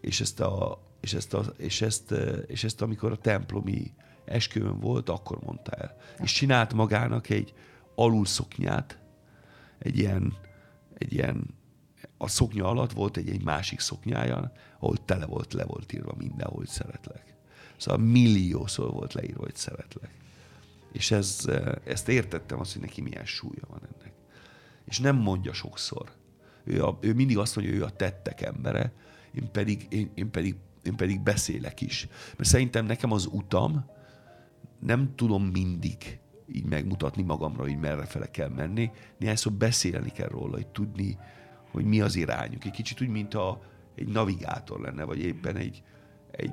[0.00, 2.14] és ezt, a, és, ezt a, és, ezt,
[2.46, 3.92] és ezt amikor a templomi
[4.24, 5.96] esküvőn volt, akkor mondta el.
[6.18, 7.54] És csinált magának egy
[7.94, 8.98] alulszoknyát,
[9.78, 10.36] egy ilyen,
[10.98, 11.54] egy ilyen
[12.16, 16.56] a szoknya alatt volt egy, egy másik szoknyája, ahol tele volt, le volt írva mindenhol,
[16.56, 17.34] hogy szeretlek.
[17.76, 20.10] Szóval milliószor volt leírva, hogy szeretlek.
[20.96, 24.12] És ez, eh, ezt értettem azt, hogy neki milyen súlya van ennek.
[24.84, 26.12] És nem mondja sokszor.
[26.64, 28.92] Ő, a, ő mindig azt mondja, hogy ő a tettek embere,
[29.34, 32.08] én pedig, én, én, pedig, én pedig beszélek is.
[32.36, 33.90] Mert szerintem nekem az utam,
[34.80, 36.18] nem tudom mindig
[36.52, 38.90] így megmutatni magamra, hogy merre fele kell menni.
[39.18, 41.18] Néhányszor beszélni kell róla, hogy tudni,
[41.70, 42.64] hogy mi az irányuk.
[42.64, 43.62] Egy kicsit úgy, mint a,
[43.94, 45.82] egy navigátor lenne, vagy éppen egy,
[46.30, 46.52] egy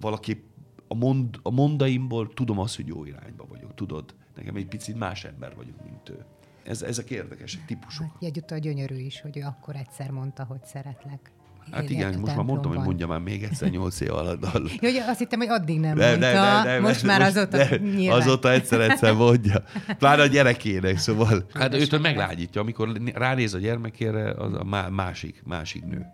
[0.00, 0.44] valaki
[0.92, 4.14] a, mond, a mondaimból tudom azt, hogy jó irányba vagyok, tudod?
[4.36, 6.24] Nekem egy picit más ember vagyok, mint ő.
[6.64, 8.16] Ez, ezek érdekesek, típusok.
[8.20, 11.32] Egyúttal gyönyörű is, hogy ő akkor egyszer mondta, hogy szeretlek.
[11.70, 14.46] Hát igen, most már mondtam, hogy mondja már még egyszer nyolc év alatt.
[14.80, 17.76] Jó, azt hittem, hogy addig nem ne, mondta, ne, ne, ne, most már azóta ne,
[17.76, 18.20] nyilván.
[18.20, 19.62] Azóta egyszer-egyszer mondja.
[19.98, 21.46] Pláne a gyerekének, szóval.
[21.54, 26.06] Hát őt meglágyítja, amikor ránéz a gyermekére, az a másik, másik nő.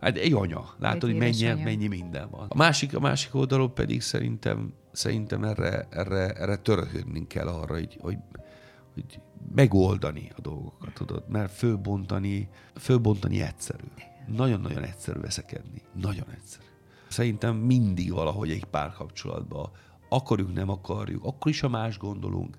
[0.00, 0.74] Hát egy anya.
[0.78, 2.46] Látod, hogy mennyi, mennyi minden van.
[2.48, 7.96] A másik, a másik oldalon pedig szerintem, szerintem erre, erre, erre töröködnünk kell arra, hogy,
[8.00, 8.16] hogy
[8.94, 9.20] hogy
[9.54, 13.84] megoldani a dolgokat, tudod, mert fölbontani, fölbontani egyszerű.
[14.36, 15.82] Nagyon-nagyon egyszerű veszekedni.
[16.00, 16.64] Nagyon egyszerű.
[17.08, 19.70] Szerintem mindig valahogy egy párkapcsolatban
[20.08, 22.58] akarjuk, nem akarjuk, akkor is, ha más gondolunk,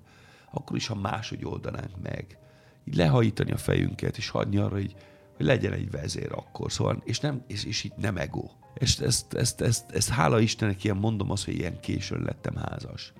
[0.52, 2.38] akkor is, ha máshogy oldanánk meg.
[2.84, 4.94] Így lehajítani a fejünket, és hagyni arra, hogy,
[5.36, 6.72] hogy legyen egy vezér akkor.
[6.72, 8.44] Szóval, és, nem, és, és itt nem ego.
[8.74, 13.12] És ezt, ezt, ezt, ezt, hála Istennek ilyen mondom azt, hogy ilyen későn lettem házas.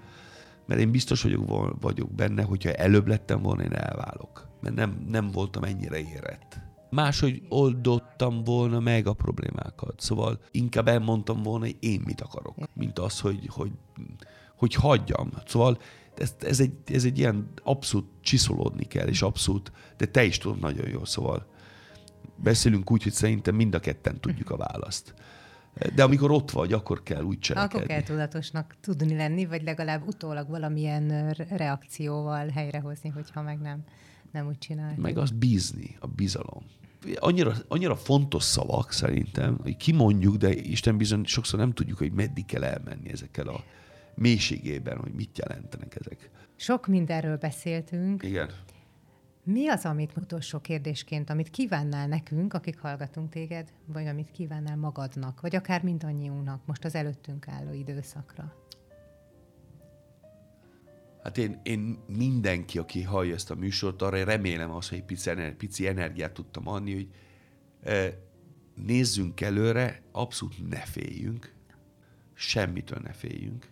[0.66, 4.48] Mert én biztos vagyok, vagyok benne, hogyha előbb lettem volna, én elválok.
[4.60, 10.00] Mert nem, nem voltam ennyire érett máshogy oldottam volna meg a problémákat.
[10.00, 13.70] Szóval inkább elmondtam volna, hogy én mit akarok, mint az, hogy, hogy,
[14.56, 15.30] hogy hagyjam.
[15.46, 15.78] Szóval
[16.16, 20.60] ez, ez, egy, ez egy ilyen abszolút csiszolódni kell, és abszolút, de te is tudod
[20.60, 21.46] nagyon jól, szóval
[22.36, 25.14] beszélünk úgy, hogy szerintem mind a ketten tudjuk a választ.
[25.94, 27.76] De amikor ott vagy, akkor kell úgy cselekedni.
[27.76, 33.84] Akkor kell tudatosnak tudni lenni, vagy legalább utólag valamilyen reakcióval helyrehozni, hogyha meg nem,
[34.32, 35.00] nem úgy csináljuk.
[35.00, 36.62] Meg az bízni, a bizalom
[37.14, 42.44] annyira, annyira fontos szavak szerintem, hogy kimondjuk, de Isten bizony sokszor nem tudjuk, hogy meddig
[42.44, 43.64] kell elmenni ezekkel a
[44.14, 46.30] mélységében, hogy mit jelentenek ezek.
[46.56, 48.22] Sok mindenről beszéltünk.
[48.22, 48.50] Igen.
[49.44, 55.40] Mi az, amit utolsó kérdésként, amit kívánnál nekünk, akik hallgatunk téged, vagy amit kívánnál magadnak,
[55.40, 58.59] vagy akár mindannyiunknak most az előttünk álló időszakra?
[61.22, 65.30] Hát én, én mindenki, aki hallja ezt a műsort, arra remélem azt, hogy egy pici,
[65.56, 67.08] pici energiát tudtam adni, hogy
[68.74, 71.54] nézzünk előre, abszolút ne féljünk,
[72.34, 73.68] semmitől ne féljünk.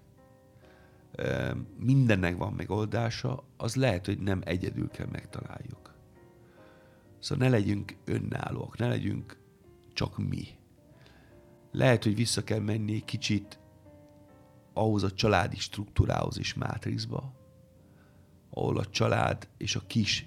[1.79, 5.95] Mindennek van megoldása, az lehet, hogy nem egyedül kell megtaláljuk.
[7.19, 9.39] Szóval ne legyünk önállóak, ne legyünk
[9.93, 10.47] csak mi.
[11.73, 13.59] Lehet, hogy vissza kell menni egy kicsit
[14.73, 17.38] ahhoz a családi struktúrához és mátrixba,
[18.59, 20.27] ahol a család és a kis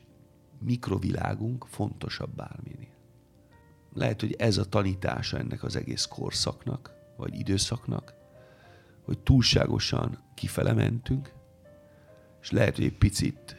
[0.59, 2.89] mikrovilágunk fontosabb bárminél.
[3.93, 8.13] Lehet, hogy ez a tanítása ennek az egész korszaknak, vagy időszaknak,
[9.03, 11.33] hogy túlságosan kifele mentünk,
[12.41, 13.55] és lehet, hogy egy picit,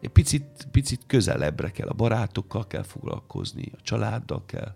[0.00, 4.74] egy picit, picit közelebbre kell, a barátokkal kell foglalkozni, a családdal kell,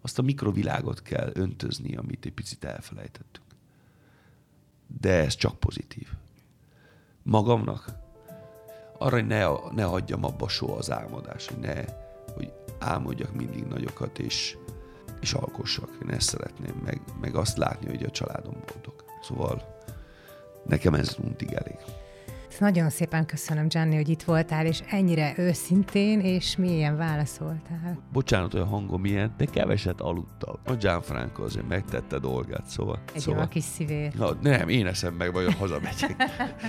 [0.00, 3.46] azt a mikrovilágot kell öntözni, amit egy picit elfelejtettünk.
[5.00, 6.08] De ez csak pozitív.
[7.22, 8.06] Magamnak
[8.98, 11.84] arra, hogy ne, ne hagyjam abba soha az álmodás, hogy ne,
[12.34, 14.56] hogy álmodjak mindig nagyokat, és,
[15.20, 15.88] és alkossak.
[16.02, 19.04] Én ezt szeretném, meg, meg azt látni, hogy a családom boldog.
[19.22, 19.76] Szóval
[20.66, 21.78] nekem ez untig elég.
[22.58, 28.02] Nagyon szépen köszönöm, Gianni, hogy itt voltál, és ennyire őszintén és mélyen válaszoltál.
[28.12, 30.54] Bocsánat, hogy a hangom ilyen, de keveset aludtam.
[30.64, 32.98] A Gianfranco azért megtette dolgát, szóval...
[33.14, 34.18] Egy szóval, kis szívét.
[34.18, 36.16] Na, nem, én eszem meg, vagy hazamegyek.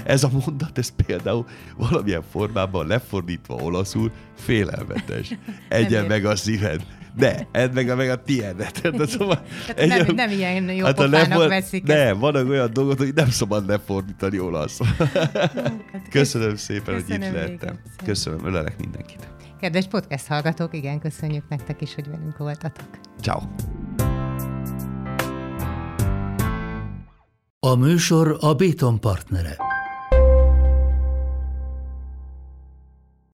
[0.05, 1.45] ez a mondat, ez például
[1.77, 5.37] valamilyen formában lefordítva olaszul félelmetes.
[5.69, 6.85] Egyen meg a szíved
[7.15, 8.81] ne, edd meg a, meg a tiédet.
[8.97, 9.41] De szóval,
[9.75, 11.83] egy, nem, nem ilyen jó hát pofának veszik.
[11.83, 14.79] Nem, vannak olyan dolgok, hogy nem szabad lefordítani olasz.
[15.91, 17.79] Hát köszönöm szépen, köszönöm hogy itt lehettem.
[18.05, 19.27] Köszönöm, ölelek mindenkit.
[19.59, 22.87] Kedves podcast hallgatók, igen, köszönjük nektek is, hogy velünk voltatok.
[23.21, 23.39] Ciao.
[27.59, 29.78] A műsor a Béton partnere.